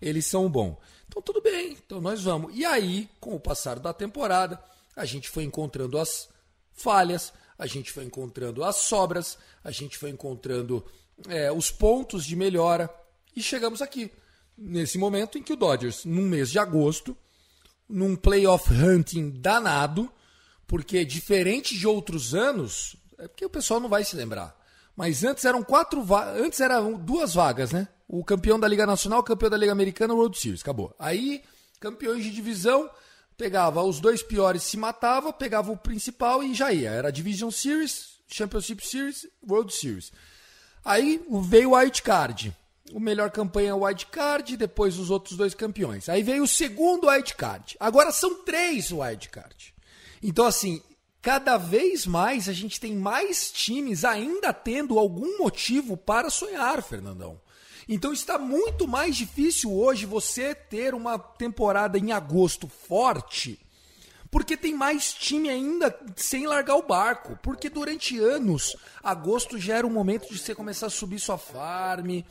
eles 0.00 0.26
são 0.26 0.50
bom. 0.50 0.80
Então 1.06 1.22
tudo 1.22 1.40
bem. 1.40 1.76
Então 1.86 2.00
nós 2.00 2.24
vamos. 2.24 2.52
E 2.56 2.64
aí 2.64 3.08
com 3.20 3.36
o 3.36 3.40
passar 3.40 3.78
da 3.78 3.92
temporada 3.92 4.60
a 4.96 5.04
gente 5.04 5.28
foi 5.28 5.44
encontrando 5.44 5.96
as 5.98 6.28
falhas 6.72 7.32
a 7.62 7.66
gente 7.66 7.92
foi 7.92 8.04
encontrando 8.04 8.64
as 8.64 8.74
sobras, 8.74 9.38
a 9.62 9.70
gente 9.70 9.96
foi 9.96 10.10
encontrando 10.10 10.84
é, 11.28 11.52
os 11.52 11.70
pontos 11.70 12.24
de 12.24 12.34
melhora 12.34 12.92
e 13.36 13.40
chegamos 13.40 13.80
aqui, 13.80 14.10
nesse 14.58 14.98
momento 14.98 15.38
em 15.38 15.42
que 15.44 15.52
o 15.52 15.56
Dodgers, 15.56 16.04
num 16.04 16.28
mês 16.28 16.50
de 16.50 16.58
agosto, 16.58 17.16
num 17.88 18.16
playoff 18.16 18.68
hunting 18.72 19.30
danado, 19.30 20.10
porque 20.72 21.04
diferente 21.04 21.76
de 21.76 21.86
outros 21.86 22.34
anos, 22.34 22.96
é 23.18 23.28
porque 23.28 23.44
o 23.44 23.50
pessoal 23.50 23.78
não 23.78 23.90
vai 23.90 24.04
se 24.04 24.16
lembrar. 24.16 24.58
Mas 24.96 25.22
antes 25.22 25.44
eram 25.44 25.62
quatro 25.62 26.02
antes 26.34 26.60
eram 26.60 26.94
duas 26.94 27.34
vagas, 27.34 27.72
né? 27.72 27.88
O 28.08 28.24
campeão 28.24 28.58
da 28.58 28.66
Liga 28.66 28.86
Nacional, 28.86 29.20
o 29.20 29.22
campeão 29.22 29.50
da 29.50 29.58
Liga 29.58 29.70
Americana, 29.70 30.14
o 30.14 30.16
World 30.16 30.38
Series, 30.38 30.62
acabou. 30.62 30.96
Aí, 30.98 31.42
campeões 31.78 32.24
de 32.24 32.30
divisão, 32.30 32.88
pegava 33.36 33.82
os 33.82 34.00
dois 34.00 34.22
piores, 34.22 34.62
se 34.62 34.78
matava, 34.78 35.30
pegava 35.30 35.70
o 35.70 35.76
principal 35.76 36.42
e 36.42 36.54
já 36.54 36.72
ia. 36.72 36.88
Era 36.88 37.12
Division 37.12 37.50
Series, 37.50 38.12
Championship 38.26 38.82
Series, 38.82 39.28
World 39.46 39.74
Series. 39.74 40.10
Aí 40.82 41.22
veio 41.50 41.72
o 41.72 41.76
White 41.76 42.02
Card. 42.02 42.56
O 42.94 42.98
melhor 42.98 43.30
campanha 43.30 43.72
é 43.72 43.74
o 43.74 43.84
White 43.84 44.06
Card, 44.06 44.56
depois 44.56 44.98
os 44.98 45.10
outros 45.10 45.36
dois 45.36 45.52
campeões. 45.52 46.08
Aí 46.08 46.22
veio 46.22 46.44
o 46.44 46.48
segundo 46.48 47.10
White 47.10 47.34
Card. 47.34 47.76
Agora 47.78 48.10
são 48.10 48.42
três 48.42 48.90
White 48.90 49.28
Card. 49.28 49.71
Então, 50.22 50.46
assim, 50.46 50.80
cada 51.20 51.56
vez 51.56 52.06
mais 52.06 52.48
a 52.48 52.52
gente 52.52 52.78
tem 52.78 52.94
mais 52.94 53.50
times 53.50 54.04
ainda 54.04 54.52
tendo 54.52 54.98
algum 54.98 55.38
motivo 55.38 55.96
para 55.96 56.30
sonhar, 56.30 56.82
Fernandão. 56.82 57.40
Então 57.88 58.12
está 58.12 58.38
muito 58.38 58.86
mais 58.86 59.16
difícil 59.16 59.72
hoje 59.72 60.06
você 60.06 60.54
ter 60.54 60.94
uma 60.94 61.18
temporada 61.18 61.98
em 61.98 62.12
agosto 62.12 62.68
forte, 62.68 63.58
porque 64.32 64.56
tem 64.56 64.74
mais 64.74 65.12
time 65.12 65.50
ainda 65.50 65.94
sem 66.16 66.46
largar 66.46 66.76
o 66.76 66.82
barco. 66.82 67.38
Porque 67.42 67.68
durante 67.68 68.18
anos, 68.18 68.74
agosto 69.04 69.58
já 69.58 69.76
era 69.76 69.86
o 69.86 69.90
momento 69.90 70.32
de 70.32 70.38
você 70.38 70.54
começar 70.54 70.86
a 70.86 70.90
subir 70.90 71.20
sua 71.20 71.36
farm, 71.36 72.22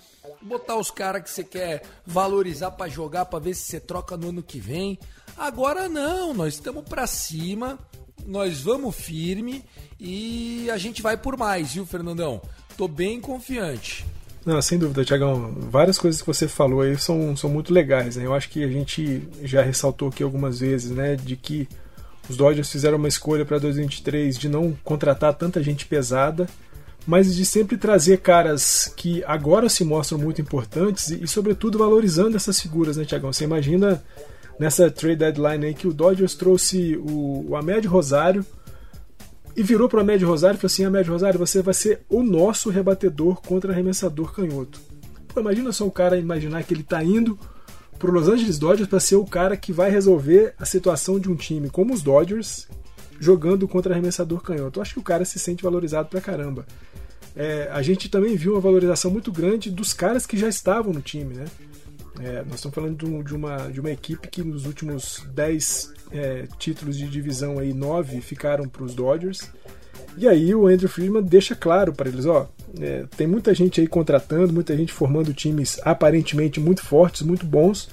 botar 0.42 0.78
os 0.78 0.90
caras 0.90 1.22
que 1.22 1.30
você 1.30 1.44
quer 1.44 1.84
valorizar 2.04 2.72
para 2.72 2.90
jogar, 2.90 3.26
para 3.26 3.38
ver 3.38 3.54
se 3.54 3.66
você 3.66 3.80
troca 3.80 4.18
no 4.18 4.30
ano 4.30 4.42
que 4.42 4.60
vem. 4.60 4.98
Agora 5.38 5.88
não, 5.88 6.34
nós 6.34 6.56
estamos 6.56 6.84
para 6.84 7.06
cima, 7.06 7.78
nós 8.26 8.62
vamos 8.62 8.96
firme 8.96 9.64
e 10.00 10.72
a 10.72 10.80
gente 10.80 11.04
vai 11.04 11.16
por 11.16 11.38
mais, 11.38 11.76
viu, 11.76 11.86
Fernandão? 11.86 12.42
Tô 12.76 12.88
bem 12.88 13.22
confiante. 13.22 14.04
Não, 14.44 14.60
sem 14.60 14.80
dúvida, 14.80 15.06
Tiagão. 15.06 15.54
Várias 15.70 16.00
coisas 16.00 16.20
que 16.20 16.26
você 16.26 16.48
falou 16.48 16.82
aí 16.82 16.98
são, 16.98 17.38
são 17.38 17.48
muito 17.48 17.72
legais. 17.72 18.16
Né? 18.16 18.26
Eu 18.26 18.34
acho 18.34 18.50
que 18.50 18.64
a 18.64 18.68
gente 18.68 19.22
já 19.44 19.62
ressaltou 19.62 20.10
aqui 20.10 20.24
algumas 20.24 20.62
vezes 20.62 20.90
né, 20.90 21.16
de 21.16 21.36
que 21.36 21.70
os 22.32 22.38
Dodgers 22.38 22.72
fizeram 22.72 22.98
uma 22.98 23.10
escolha 23.10 23.46
para 23.46 23.60
2023 23.60 24.38
de 24.38 24.48
não 24.48 24.76
contratar 24.84 25.34
tanta 25.34 25.62
gente 25.62 25.86
pesada, 25.86 26.48
mas 27.06 27.36
de 27.36 27.46
sempre 27.46 27.78
trazer 27.78 28.20
caras 28.20 28.92
que 28.96 29.24
agora 29.26 29.68
se 29.68 29.84
mostram 29.84 30.18
muito 30.18 30.42
importantes 30.42 31.10
e, 31.10 31.24
e 31.24 31.28
sobretudo, 31.28 31.78
valorizando 31.78 32.38
essas 32.38 32.60
figuras, 32.60 32.96
né, 32.96 33.04
Tiagão? 33.04 33.34
Você 33.34 33.44
imagina 33.44 34.02
nessa 34.58 34.90
trade 34.90 35.18
deadline 35.18 35.66
aí 35.66 35.74
que 35.74 35.88
o 35.88 35.94
Dodgers 35.94 36.36
trouxe 36.36 36.96
o, 36.96 37.50
o 37.50 37.56
Ahmed 37.56 37.86
Rosário 37.88 38.46
e 39.56 39.62
virou 39.62 39.90
para 39.90 39.98
o 39.98 40.02
Ahmed 40.02 40.24
Rosário 40.24 40.56
e 40.56 40.60
falou 40.60 40.72
assim: 40.72 40.86
Ahmed 40.86 41.10
Rosário, 41.10 41.40
você 41.40 41.62
vai 41.62 41.74
ser 41.74 42.02
o 42.10 42.24
nosso 42.24 42.70
rebatedor 42.70 43.42
contra 43.42 43.74
arremessador 43.74 44.32
canhoto. 44.32 44.80
Pô, 45.28 45.42
imagina 45.42 45.72
só 45.74 45.86
o 45.86 45.92
cara 45.92 46.18
imaginar 46.18 46.64
que 46.64 46.74
ele 46.74 46.82
está 46.82 47.04
indo 47.04 47.38
pro 48.02 48.12
Los 48.12 48.28
Angeles 48.28 48.58
Dodgers 48.58 48.90
para 48.90 49.00
ser 49.00 49.16
o 49.16 49.26
cara 49.26 49.56
que 49.56 49.72
vai 49.72 49.92
resolver 49.92 50.56
a 50.58 50.66
situação 50.66 51.20
de 51.20 51.30
um 51.30 51.36
time 51.36 51.70
como 51.70 51.94
os 51.94 52.02
Dodgers 52.02 52.68
jogando 53.20 53.68
contra 53.68 53.94
arremessador 53.94 54.42
canhoto. 54.42 54.80
Eu 54.80 54.82
acho 54.82 54.96
que 54.96 55.00
o 55.00 55.04
cara 55.04 55.24
se 55.24 55.38
sente 55.38 55.62
valorizado 55.62 56.10
pra 56.10 56.20
caramba. 56.20 56.66
É, 57.36 57.70
a 57.72 57.84
gente 57.84 58.10
também 58.10 58.36
viu 58.36 58.54
uma 58.54 58.60
valorização 58.60 59.12
muito 59.12 59.32
grande 59.32 59.70
dos 59.70 59.94
caras 59.94 60.26
que 60.26 60.36
já 60.36 60.50
estavam 60.50 60.92
no 60.92 61.00
time, 61.00 61.36
né? 61.36 61.46
É, 62.20 62.44
nós 62.44 62.56
estamos 62.56 62.74
falando 62.74 63.24
de, 63.24 63.36
uma, 63.36 63.58
de 63.68 63.80
uma 63.80 63.92
equipe 63.92 64.28
que 64.28 64.44
nos 64.44 64.66
últimos 64.66 65.24
10 65.36 65.94
é, 66.12 66.48
títulos 66.58 66.98
de 66.98 67.08
divisão 67.08 67.60
aí, 67.60 67.72
9 67.72 68.20
ficaram 68.20 68.68
para 68.68 68.84
os 68.84 68.96
Dodgers. 68.96 69.52
E 70.18 70.28
aí 70.28 70.56
o 70.56 70.66
Andrew 70.66 70.90
Friedman 70.90 71.22
deixa 71.22 71.56
claro 71.56 71.94
para 71.94 72.10
eles, 72.10 72.26
ó, 72.26 72.50
é, 72.80 73.06
tem 73.18 73.28
muita 73.28 73.54
gente 73.54 73.82
aí 73.82 73.88
contratando, 73.88 74.54
muita 74.54 74.76
gente 74.76 74.94
formando 74.94 75.34
times 75.34 75.80
aparentemente 75.84 76.60
muito 76.60 76.84
fortes, 76.84 77.22
muito 77.22 77.46
bons, 77.46 77.90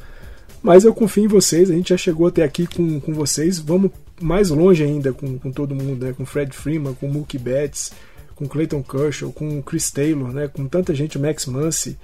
mas 0.63 0.85
eu 0.85 0.95
confio 0.95 1.25
em 1.25 1.29
vocês, 1.29 1.71
a 1.71 1.75
gente 1.75 1.91
já 1.91 1.97
chegou 1.97 2.27
até 2.27 2.43
aqui 2.43 2.67
com, 2.67 3.01
com 3.01 3.13
vocês, 3.13 3.59
vamos 3.59 3.91
mais 4.21 4.51
longe 4.51 4.83
ainda 4.83 5.13
com, 5.13 5.39
com 5.39 5.51
todo 5.51 5.75
mundo, 5.75 6.05
né? 6.05 6.13
com 6.13 6.27
Fred 6.27 6.55
Freeman, 6.55 6.95
com 6.95 7.09
Mookie 7.09 7.39
Betts, 7.39 7.93
com 8.35 8.47
Clayton 8.47 8.83
Kershaw, 8.83 9.33
com 9.33 9.63
Chris 9.63 9.91
Taylor, 9.91 10.33
né? 10.33 10.49
com 10.49 10.67
tanta 10.67 10.95
gente, 10.95 11.17
o 11.17 11.21
Max 11.21 11.47
Muncy. 11.47 11.97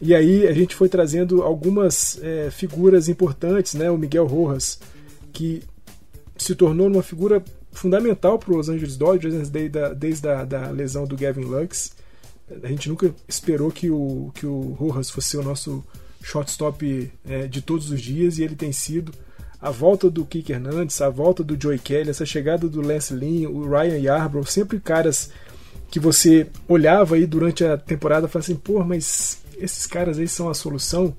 E 0.00 0.14
aí 0.14 0.46
a 0.46 0.52
gente 0.52 0.74
foi 0.74 0.88
trazendo 0.88 1.42
algumas 1.42 2.18
é, 2.22 2.50
figuras 2.50 3.08
importantes, 3.08 3.74
né? 3.74 3.90
o 3.90 3.96
Miguel 3.96 4.26
Rojas, 4.26 4.80
que 5.32 5.62
se 6.36 6.54
tornou 6.54 6.88
uma 6.88 7.02
figura 7.02 7.42
fundamental 7.72 8.38
para 8.38 8.50
os 8.50 8.56
Los 8.56 8.68
Angeles 8.68 8.96
Dodgers 8.96 9.48
desde, 9.48 9.78
a, 9.78 9.88
desde 9.92 10.28
a 10.28 10.44
da 10.44 10.70
lesão 10.70 11.06
do 11.06 11.16
Gavin 11.16 11.44
Lux. 11.44 11.92
A 12.62 12.68
gente 12.68 12.88
nunca 12.88 13.14
esperou 13.26 13.70
que 13.70 13.90
o, 13.90 14.30
que 14.34 14.46
o 14.46 14.72
Rojas 14.72 15.10
fosse 15.10 15.36
o 15.36 15.42
nosso 15.42 15.84
shortstop 16.22 17.10
é, 17.26 17.46
de 17.46 17.62
todos 17.62 17.90
os 17.90 18.00
dias 18.00 18.38
e 18.38 18.42
ele 18.42 18.54
tem 18.54 18.72
sido 18.72 19.12
a 19.60 19.70
volta 19.70 20.10
do 20.10 20.26
Kike 20.26 20.52
Hernandes, 20.52 21.00
a 21.00 21.08
volta 21.08 21.42
do 21.42 21.60
Joey 21.60 21.78
Kelly, 21.78 22.10
essa 22.10 22.26
chegada 22.26 22.68
do 22.68 22.82
Lance 22.82 23.14
Lynn, 23.14 23.48
o 23.48 23.66
Ryan 23.66 23.96
Yarbrough, 23.96 24.44
sempre 24.46 24.78
caras 24.78 25.30
que 25.90 25.98
você 25.98 26.46
olhava 26.68 27.14
aí 27.14 27.24
durante 27.24 27.64
a 27.64 27.78
temporada 27.78 28.26
e 28.26 28.28
falava 28.28 28.44
assim, 28.44 28.56
pô, 28.56 28.84
mas 28.84 29.38
esses 29.56 29.86
caras 29.86 30.18
aí 30.18 30.28
são 30.28 30.50
a 30.50 30.54
solução. 30.54 31.16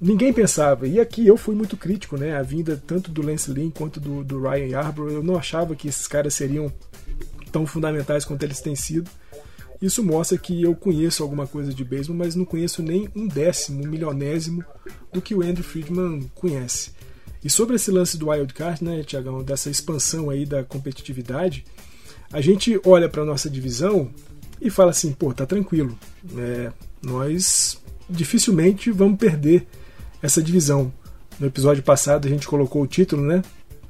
Ninguém 0.00 0.32
pensava. 0.32 0.86
E 0.88 0.98
aqui 0.98 1.26
eu 1.26 1.36
fui 1.36 1.54
muito 1.54 1.76
crítico, 1.76 2.16
né? 2.16 2.36
A 2.36 2.42
vinda 2.42 2.82
tanto 2.86 3.10
do 3.10 3.20
Lance 3.20 3.50
Lynn 3.50 3.70
quanto 3.70 4.00
do, 4.00 4.24
do 4.24 4.40
Ryan 4.40 4.66
Yarbrough. 4.66 5.10
Eu 5.10 5.22
não 5.22 5.36
achava 5.36 5.74
que 5.74 5.88
esses 5.88 6.06
caras 6.06 6.32
seriam 6.34 6.72
tão 7.52 7.66
fundamentais 7.66 8.24
quanto 8.24 8.42
eles 8.42 8.60
têm 8.60 8.74
sido. 8.74 9.10
Isso 9.80 10.02
mostra 10.02 10.38
que 10.38 10.62
eu 10.62 10.74
conheço 10.74 11.22
alguma 11.22 11.46
coisa 11.46 11.72
de 11.72 11.84
beisebol, 11.84 12.16
mas 12.16 12.34
não 12.34 12.44
conheço 12.44 12.82
nem 12.82 13.08
um 13.14 13.26
décimo, 13.26 13.84
um 13.84 13.88
milionésimo 13.88 14.64
do 15.12 15.20
que 15.20 15.34
o 15.34 15.42
Andrew 15.42 15.64
Friedman 15.64 16.30
conhece. 16.34 16.92
E 17.42 17.50
sobre 17.50 17.76
esse 17.76 17.90
lance 17.90 18.16
do 18.16 18.30
wild 18.30 18.54
card, 18.54 18.82
né, 18.82 19.02
Tiagão, 19.02 19.42
dessa 19.42 19.68
expansão 19.68 20.30
aí 20.30 20.46
da 20.46 20.64
competitividade, 20.64 21.64
a 22.32 22.40
gente 22.40 22.80
olha 22.86 23.08
para 23.08 23.24
nossa 23.24 23.50
divisão 23.50 24.10
e 24.60 24.70
fala 24.70 24.90
assim, 24.90 25.12
pô, 25.12 25.32
tá 25.34 25.44
tranquilo, 25.44 25.98
é, 26.36 26.72
nós 27.02 27.78
dificilmente 28.08 28.90
vamos 28.90 29.18
perder 29.18 29.66
essa 30.22 30.42
divisão. 30.42 30.92
No 31.38 31.46
episódio 31.46 31.82
passado 31.82 32.26
a 32.26 32.30
gente 32.30 32.46
colocou 32.46 32.82
o 32.82 32.86
título, 32.86 33.22
né? 33.22 33.42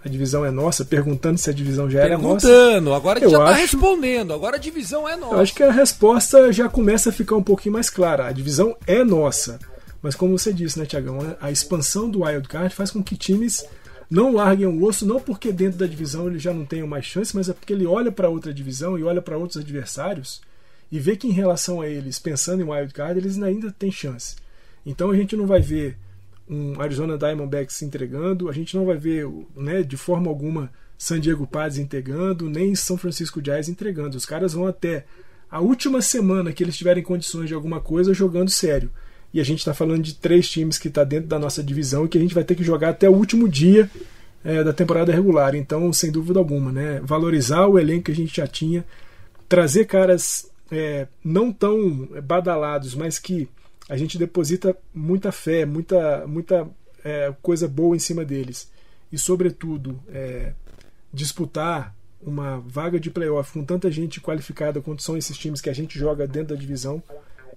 A 0.05 0.09
divisão 0.09 0.45
é 0.45 0.51
nossa, 0.51 0.85
perguntando 0.85 1.39
se 1.39 1.49
a 1.49 1.53
divisão 1.53 1.89
já 1.89 2.01
era 2.01 2.19
nossa. 2.19 2.47
Perguntando, 2.47 2.93
agora 2.93 3.19
a 3.19 3.23
gente 3.23 3.33
eu 3.33 3.39
já 3.39 3.45
está 3.45 3.59
respondendo, 3.59 4.35
agora 4.35 4.57
a 4.57 4.61
divisão 4.61 5.09
é 5.09 5.17
nossa. 5.17 5.35
Eu 5.35 5.41
acho 5.41 5.55
que 5.55 5.63
a 5.63 5.73
resposta 5.73 6.53
já 6.53 6.69
começa 6.69 7.09
a 7.09 7.13
ficar 7.13 7.37
um 7.37 7.43
pouquinho 7.43 7.73
mais 7.73 7.89
clara. 7.89 8.27
A 8.27 8.33
divisão 8.33 8.77
é 8.87 9.03
nossa. 9.03 9.59
Mas 10.03 10.15
como 10.15 10.39
você 10.39 10.53
disse, 10.53 10.79
né, 10.79 10.85
Tiagão, 10.85 11.23
né, 11.23 11.35
a 11.41 11.51
expansão 11.51 12.11
do 12.11 12.23
Wild 12.23 12.47
Card 12.47 12.75
faz 12.75 12.91
com 12.91 13.03
que 13.03 13.17
times 13.17 13.65
não 14.11 14.35
larguem 14.35 14.67
o 14.67 14.85
osso, 14.85 15.07
não 15.07 15.19
porque 15.19 15.51
dentro 15.51 15.79
da 15.79 15.87
divisão 15.87 16.27
eles 16.27 16.43
já 16.43 16.53
não 16.53 16.67
tenham 16.67 16.87
mais 16.87 17.07
chance, 17.07 17.35
mas 17.35 17.49
é 17.49 17.55
porque 17.55 17.73
ele 17.73 17.87
olha 17.87 18.13
para 18.13 18.29
outra 18.29 18.53
divisão 18.53 18.99
e 18.99 19.03
olha 19.03 19.23
para 19.23 19.39
outros 19.39 19.57
adversários 19.57 20.43
e 20.93 21.01
vê 21.01 21.17
que 21.17 21.27
em 21.27 21.33
relação 21.33 21.81
a 21.81 21.89
eles, 21.89 22.19
pensando 22.19 22.63
em 22.63 22.71
Wild 22.71 22.93
Card, 22.93 23.19
eles 23.19 23.43
ainda 23.43 23.73
têm 23.73 23.91
chance. 23.91 24.37
Então 24.85 25.11
a 25.11 25.17
gente 25.17 25.35
não 25.35 25.47
vai 25.47 25.61
ver 25.61 25.97
um 26.49 26.81
Arizona 26.81 27.17
Diamondbacks 27.17 27.77
se 27.77 27.85
entregando, 27.85 28.49
a 28.49 28.53
gente 28.53 28.77
não 28.77 28.85
vai 28.85 28.97
ver 28.97 29.27
né, 29.57 29.83
de 29.83 29.97
forma 29.97 30.29
alguma 30.29 30.71
San 30.97 31.21
Diego 31.21 31.47
Padres 31.47 31.79
entregando, 31.79 32.49
nem 32.49 32.75
São 32.75 32.97
Francisco 32.97 33.41
Giants 33.45 33.69
entregando. 33.69 34.17
Os 34.17 34.27
caras 34.27 34.53
vão 34.53 34.67
até 34.67 35.05
a 35.51 35.61
última 35.61 36.03
semana 36.03 36.53
que 36.53 36.63
eles 36.63 36.77
tiverem 36.77 37.03
condições 37.03 37.49
de 37.49 37.55
alguma 37.55 37.81
coisa 37.81 38.15
jogando 38.15 38.51
sério. 38.51 38.91
E 39.33 39.41
a 39.41 39.45
gente 39.45 39.59
está 39.59 39.75
falando 39.75 40.03
de 40.03 40.15
três 40.15 40.49
times 40.49 40.79
que 40.79 40.89
está 40.89 41.03
dentro 41.03 41.29
da 41.29 41.39
nossa 41.39 41.63
divisão 41.63 42.05
e 42.05 42.09
que 42.09 42.19
a 42.19 42.21
gente 42.21 42.35
vai 42.35 42.45
ter 42.45 42.55
que 42.55 42.63
jogar 42.63 42.91
até 42.91 43.09
o 43.09 43.15
último 43.15 43.49
dia 43.49 43.91
é, 44.45 44.63
da 44.63 44.73
temporada 44.73 45.13
regular. 45.13 45.55
Então, 45.55 45.93
sem 45.93 46.11
dúvida 46.11 46.39
alguma, 46.39 46.71
né? 46.71 47.01
valorizar 47.03 47.67
o 47.67 47.79
elenco 47.79 48.05
que 48.05 48.13
a 48.13 48.15
gente 48.17 48.37
já 48.37 48.47
tinha, 48.47 48.85
trazer 49.49 49.87
caras 49.87 50.49
é, 50.71 51.09
não 51.25 51.53
tão 51.53 52.09
badalados, 52.23 52.95
mas 52.95 53.19
que 53.19 53.49
a 53.89 53.97
gente 53.97 54.19
deposita 54.19 54.77
muita 54.93 55.31
fé, 55.31 55.65
muita, 55.65 56.27
muita 56.27 56.69
é, 57.05 57.33
coisa 57.43 57.69
boa 57.69 57.95
em 57.97 57.99
cima 57.99 58.25
deles. 58.25 58.71
E, 59.13 59.19
sobretudo, 59.19 60.01
é, 60.09 60.53
disputar 61.13 61.95
uma 62.21 62.59
vaga 62.61 62.99
de 62.99 63.11
playoff 63.11 63.53
com 63.53 63.65
tanta 63.65 63.91
gente 63.91 64.21
qualificada 64.21 64.81
quanto 64.81 65.03
são 65.03 65.17
esses 65.17 65.37
times 65.37 65.61
que 65.61 65.69
a 65.69 65.75
gente 65.75 65.99
joga 65.99 66.27
dentro 66.27 66.55
da 66.55 66.61
divisão 66.61 67.03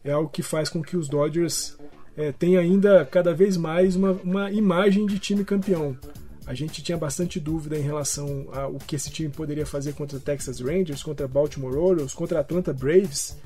é 0.04 0.12
algo 0.12 0.30
que 0.30 0.42
faz 0.42 0.70
com 0.70 0.82
que 0.82 0.96
os 0.96 1.08
Dodgers 1.08 1.78
é, 2.16 2.32
tenham 2.32 2.62
ainda 2.62 3.06
cada 3.06 3.34
vez 3.34 3.58
mais 3.58 3.96
uma, 3.96 4.12
uma 4.24 4.52
imagem 4.52 5.06
de 5.06 5.20
time 5.20 5.44
campeão. 5.44 5.98
A 6.46 6.54
gente 6.54 6.82
tinha 6.82 6.98
bastante 6.98 7.40
dúvida 7.40 7.78
em 7.78 7.82
relação 7.82 8.48
ao 8.54 8.76
que 8.76 8.96
esse 8.96 9.10
time 9.12 9.30
poderia 9.30 9.66
fazer 9.66 9.94
contra 9.94 10.18
Texas 10.18 10.62
Rangers, 10.62 11.04
contra 11.04 11.28
Baltimore 11.28 11.76
Orioles, 11.76 12.14
contra 12.14 12.40
Atlanta 12.40 12.72
Braves, 12.72 13.38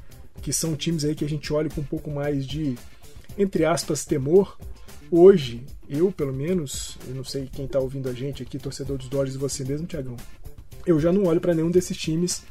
que 0.42 0.52
são 0.52 0.76
times 0.76 1.06
aí 1.06 1.16
que 1.16 1.26
a 1.26 1.30
gente 1.30 1.52
olha 1.54 1.70
com 1.70 1.82
um 1.82 1.86
pouco 1.86 2.10
mais 2.10 2.46
de, 2.46 2.76
entre 3.38 3.66
aspas, 3.66 4.06
temor. 4.06 4.58
Hoje, 5.10 5.64
eu 5.90 6.12
pelo 6.12 6.34
menos, 6.34 6.98
eu 7.08 7.14
não 7.14 7.24
sei 7.24 7.50
quem 7.52 7.66
está 7.66 7.80
ouvindo 7.80 8.10
a 8.10 8.14
gente 8.14 8.42
aqui, 8.42 8.58
torcedor 8.58 8.98
dos 8.98 9.10
Dodgers 9.10 9.36
você 9.36 9.64
mesmo, 9.64 9.86
Tiagão, 9.86 10.16
eu 10.86 11.00
já 11.00 11.12
não 11.12 11.26
olho 11.26 11.42
para 11.42 11.54
nenhum 11.54 11.70
desses 11.70 11.98
times 11.98 12.44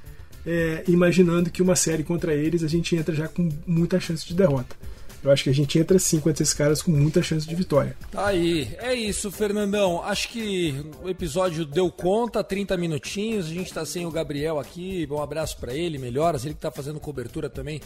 é, 0.46 0.84
imaginando 0.88 1.50
que 1.50 1.62
uma 1.62 1.76
série 1.76 2.02
contra 2.02 2.34
eles 2.34 2.62
a 2.62 2.68
gente 2.68 2.96
entra 2.96 3.14
já 3.14 3.28
com 3.28 3.48
muita 3.66 4.00
chance 4.00 4.26
de 4.26 4.34
derrota. 4.34 4.76
Eu 5.22 5.30
acho 5.30 5.44
que 5.44 5.50
a 5.50 5.54
gente 5.54 5.78
entra 5.78 5.98
sim 5.98 6.18
contra 6.18 6.42
esses 6.42 6.54
caras 6.54 6.80
com 6.80 6.90
muita 6.90 7.22
chance 7.22 7.46
de 7.46 7.54
vitória. 7.54 7.96
Tá 8.10 8.28
aí. 8.28 8.74
É 8.78 8.94
isso, 8.94 9.30
Fernandão. 9.30 10.02
Acho 10.02 10.28
que 10.30 10.74
o 11.02 11.08
episódio 11.08 11.66
deu 11.66 11.90
conta, 11.90 12.42
30 12.42 12.76
minutinhos. 12.76 13.46
A 13.46 13.50
gente 13.50 13.72
tá 13.72 13.84
sem 13.84 14.06
o 14.06 14.10
Gabriel 14.10 14.58
aqui. 14.58 15.06
Um 15.10 15.22
abraço 15.22 15.58
para 15.58 15.74
ele, 15.74 15.98
melhoras. 15.98 16.44
Ele 16.44 16.54
que 16.54 16.60
tá 16.60 16.70
fazendo 16.70 16.98
cobertura 16.98 17.50
também 17.50 17.80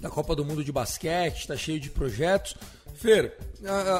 da 0.00 0.10
Copa 0.10 0.34
do 0.34 0.44
Mundo 0.44 0.64
de 0.64 0.72
Basquete, 0.72 1.46
tá 1.46 1.56
cheio 1.56 1.78
de 1.78 1.88
projetos. 1.88 2.56
Fer, 2.94 3.36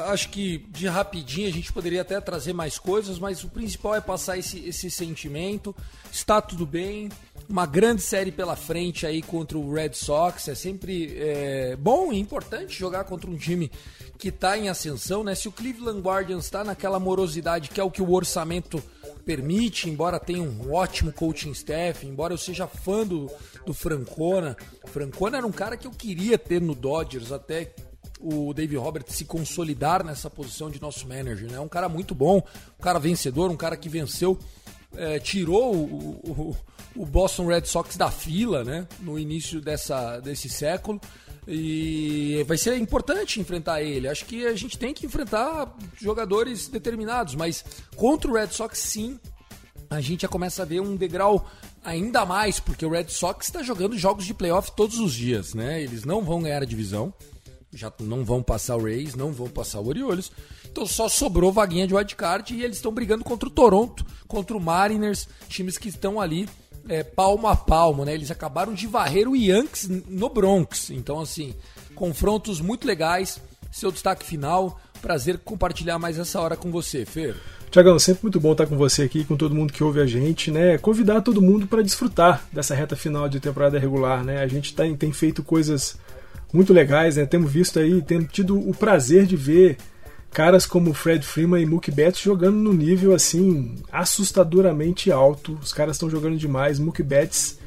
acho 0.07 0.29
que 0.29 0.59
de 0.69 0.87
rapidinho 0.87 1.47
a 1.47 1.51
gente 1.51 1.71
poderia 1.71 2.01
até 2.01 2.19
trazer 2.21 2.53
mais 2.53 2.77
coisas, 2.77 3.19
mas 3.19 3.43
o 3.43 3.49
principal 3.49 3.95
é 3.95 4.01
passar 4.01 4.37
esse, 4.37 4.59
esse 4.67 4.89
sentimento. 4.89 5.75
Está 6.11 6.41
tudo 6.41 6.65
bem 6.65 7.09
uma 7.49 7.65
grande 7.65 8.01
série 8.01 8.31
pela 8.31 8.55
frente 8.55 9.05
aí 9.05 9.21
contra 9.21 9.57
o 9.57 9.73
Red 9.73 9.93
Sox. 9.93 10.47
É 10.47 10.55
sempre 10.55 11.15
é, 11.17 11.75
bom 11.75 12.11
e 12.11 12.19
importante 12.19 12.77
jogar 12.77 13.03
contra 13.03 13.29
um 13.29 13.37
time 13.37 13.71
que 14.17 14.29
está 14.29 14.57
em 14.57 14.69
ascensão, 14.69 15.23
né? 15.23 15.35
Se 15.35 15.47
o 15.47 15.51
Cleveland 15.51 16.01
Guardians 16.01 16.45
está 16.45 16.63
naquela 16.63 16.99
morosidade 16.99 17.69
que 17.69 17.79
é 17.79 17.83
o 17.83 17.91
que 17.91 18.01
o 18.01 18.11
orçamento 18.11 18.81
permite, 19.25 19.89
embora 19.89 20.19
tenha 20.19 20.41
um 20.41 20.73
ótimo 20.73 21.11
coaching 21.11 21.51
staff, 21.51 22.05
embora 22.05 22.33
eu 22.33 22.37
seja 22.37 22.67
fã 22.67 23.05
do, 23.05 23.29
do 23.65 23.73
Francona. 23.73 24.55
Francona 24.85 25.37
era 25.37 25.47
um 25.47 25.51
cara 25.51 25.77
que 25.77 25.87
eu 25.87 25.91
queria 25.91 26.37
ter 26.37 26.61
no 26.61 26.75
Dodgers 26.75 27.31
até 27.31 27.73
o 28.23 28.53
Dave 28.53 28.77
Roberts 28.77 29.15
se 29.15 29.25
consolidar 29.25 30.03
nessa 30.03 30.29
posição 30.29 30.69
de 30.69 30.81
nosso 30.81 31.07
manager, 31.07 31.51
né? 31.51 31.59
Um 31.59 31.67
cara 31.67 31.89
muito 31.89 32.15
bom, 32.15 32.41
um 32.79 32.81
cara 32.81 32.99
vencedor, 32.99 33.51
um 33.51 33.57
cara 33.57 33.75
que 33.75 33.89
venceu, 33.89 34.39
é, 34.95 35.19
tirou 35.19 35.75
o, 35.75 36.21
o 36.23 36.55
o 36.95 37.05
Boston 37.05 37.47
Red 37.47 37.65
Sox 37.65 37.97
da 37.97 38.11
fila, 38.11 38.63
né? 38.63 38.87
No 38.99 39.17
início 39.17 39.59
dessa, 39.59 40.19
desse 40.19 40.49
século. 40.49 40.99
E 41.47 42.43
vai 42.47 42.57
ser 42.57 42.77
importante 42.77 43.39
enfrentar 43.39 43.81
ele. 43.81 44.07
Acho 44.07 44.25
que 44.25 44.45
a 44.45 44.55
gente 44.55 44.77
tem 44.77 44.93
que 44.93 45.05
enfrentar 45.05 45.75
jogadores 45.99 46.67
determinados, 46.67 47.35
mas 47.35 47.65
contra 47.95 48.31
o 48.31 48.33
Red 48.33 48.47
Sox, 48.47 48.79
sim, 48.79 49.19
a 49.89 49.99
gente 49.99 50.21
já 50.21 50.27
começa 50.27 50.61
a 50.61 50.65
ver 50.65 50.79
um 50.79 50.95
degrau 50.95 51.45
ainda 51.83 52.25
mais, 52.25 52.61
porque 52.61 52.85
o 52.85 52.89
Red 52.89 53.09
Sox 53.09 53.47
está 53.47 53.61
jogando 53.61 53.97
jogos 53.97 54.25
de 54.25 54.33
playoff 54.33 54.71
todos 54.73 54.99
os 54.99 55.13
dias, 55.13 55.53
né? 55.53 55.81
Eles 55.81 56.05
não 56.05 56.23
vão 56.23 56.41
ganhar 56.41 56.61
a 56.61 56.65
divisão, 56.65 57.13
já 57.73 57.91
não 57.99 58.23
vão 58.23 58.41
passar 58.41 58.75
o 58.75 58.83
Rays, 58.83 59.15
não 59.15 59.31
vão 59.31 59.47
passar 59.47 59.79
o 59.79 59.87
Orioles. 59.87 60.31
Então 60.71 60.85
só 60.85 61.07
sobrou 61.07 61.51
vaguinha 61.51 61.87
de 61.87 61.93
wildcard 61.93 62.53
e 62.53 62.63
eles 62.63 62.77
estão 62.77 62.91
brigando 62.91 63.23
contra 63.23 63.47
o 63.47 63.51
Toronto, 63.51 64.05
contra 64.27 64.55
o 64.55 64.59
Mariners, 64.59 65.27
times 65.47 65.77
que 65.77 65.89
estão 65.89 66.19
ali 66.19 66.47
é, 66.87 67.03
palmo 67.03 67.47
a 67.47 67.55
palmo, 67.55 68.03
né? 68.05 68.13
Eles 68.13 68.31
acabaram 68.31 68.73
de 68.73 68.87
varrer 68.87 69.27
o 69.27 69.35
Yankees 69.35 69.87
no 70.07 70.29
Bronx. 70.29 70.89
Então, 70.89 71.19
assim, 71.19 71.53
confrontos 71.95 72.59
muito 72.59 72.87
legais. 72.87 73.39
Seu 73.71 73.91
destaque 73.91 74.25
final. 74.25 74.79
Prazer 75.01 75.39
compartilhar 75.39 75.99
mais 75.99 76.17
essa 76.17 76.39
hora 76.39 76.55
com 76.55 76.71
você, 76.71 77.05
Fer. 77.05 77.35
Tiagão, 77.69 77.97
sempre 77.97 78.23
muito 78.23 78.39
bom 78.39 78.51
estar 78.51 78.67
com 78.67 78.77
você 78.77 79.01
aqui, 79.01 79.25
com 79.25 79.35
todo 79.35 79.55
mundo 79.55 79.73
que 79.73 79.83
ouve 79.83 79.99
a 79.99 80.05
gente, 80.05 80.51
né? 80.51 80.77
Convidar 80.77 81.21
todo 81.21 81.41
mundo 81.41 81.65
para 81.65 81.81
desfrutar 81.81 82.45
dessa 82.53 82.75
reta 82.75 82.95
final 82.95 83.27
de 83.27 83.39
temporada 83.39 83.79
regular, 83.79 84.23
né? 84.23 84.41
A 84.43 84.47
gente 84.47 84.75
tá, 84.75 84.83
tem 84.97 85.11
feito 85.11 85.41
coisas 85.41 85.97
muito 86.53 86.71
legais, 86.71 87.17
né? 87.17 87.25
Temos 87.25 87.51
visto 87.51 87.79
aí, 87.79 88.01
temos 88.01 88.31
tido 88.31 88.57
o 88.57 88.73
prazer 88.73 89.25
de 89.25 89.35
ver 89.35 89.77
caras 90.31 90.65
como 90.65 90.93
Fred 90.93 91.25
Freeman 91.25 91.61
e 91.61 91.65
Mookie 91.65 91.91
Betts 91.91 92.21
jogando 92.21 92.57
no 92.57 92.73
nível 92.73 93.13
assim 93.13 93.75
assustadoramente 93.91 95.11
alto. 95.11 95.57
Os 95.61 95.73
caras 95.73 95.95
estão 95.95 96.09
jogando 96.09 96.37
demais. 96.37 96.79
Mookie 96.79 97.03
Betts, 97.03 97.59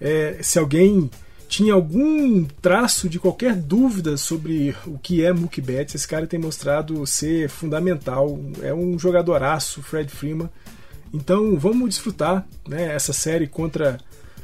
é, 0.00 0.38
se 0.40 0.58
alguém 0.58 1.10
tinha 1.48 1.74
algum 1.74 2.44
traço 2.62 3.10
de 3.10 3.18
qualquer 3.18 3.54
dúvida 3.54 4.16
sobre 4.16 4.74
o 4.86 4.98
que 4.98 5.22
é 5.22 5.32
Mookie 5.32 5.60
Betts, 5.60 5.94
esse 5.94 6.08
cara 6.08 6.26
tem 6.26 6.40
mostrado 6.40 7.06
ser 7.06 7.50
fundamental. 7.50 8.38
É 8.62 8.72
um 8.72 8.98
jogadoraço, 8.98 9.82
Fred 9.82 10.10
Freeman. 10.10 10.48
Então 11.12 11.58
vamos 11.58 11.90
desfrutar 11.90 12.46
né, 12.66 12.94
essa 12.94 13.12
série 13.12 13.46
contra 13.46 13.98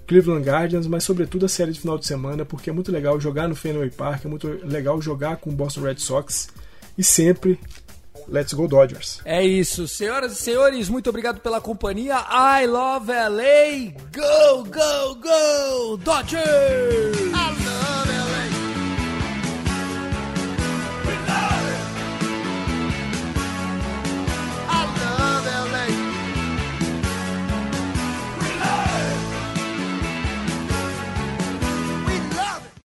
Cleveland 0.08 0.42
Guardians, 0.42 0.86
mas 0.86 1.04
sobretudo 1.04 1.44
a 1.44 1.48
série 1.48 1.70
de 1.70 1.80
final 1.80 1.98
de 1.98 2.06
semana, 2.06 2.44
porque 2.44 2.70
é 2.70 2.72
muito 2.72 2.90
legal 2.90 3.20
jogar 3.20 3.46
no 3.46 3.54
Fenway 3.54 3.90
Park, 3.90 4.24
é 4.24 4.28
muito 4.28 4.48
legal 4.64 5.00
jogar 5.02 5.36
com 5.36 5.50
o 5.50 5.52
Boston 5.52 5.82
Red 5.82 5.98
Sox 5.98 6.48
e 6.96 7.04
sempre 7.04 7.60
Let's 8.26 8.52
go 8.52 8.66
Dodgers. 8.66 9.20
É 9.24 9.44
isso, 9.44 9.86
senhoras 9.86 10.32
e 10.32 10.36
senhores, 10.36 10.88
muito 10.88 11.08
obrigado 11.08 11.40
pela 11.40 11.60
companhia. 11.60 12.16
I 12.16 12.66
love 12.66 13.10
LA. 13.10 13.92
Go, 14.12 14.64
go, 14.64 15.14
go, 15.14 15.96
Dodgers! 15.98 17.28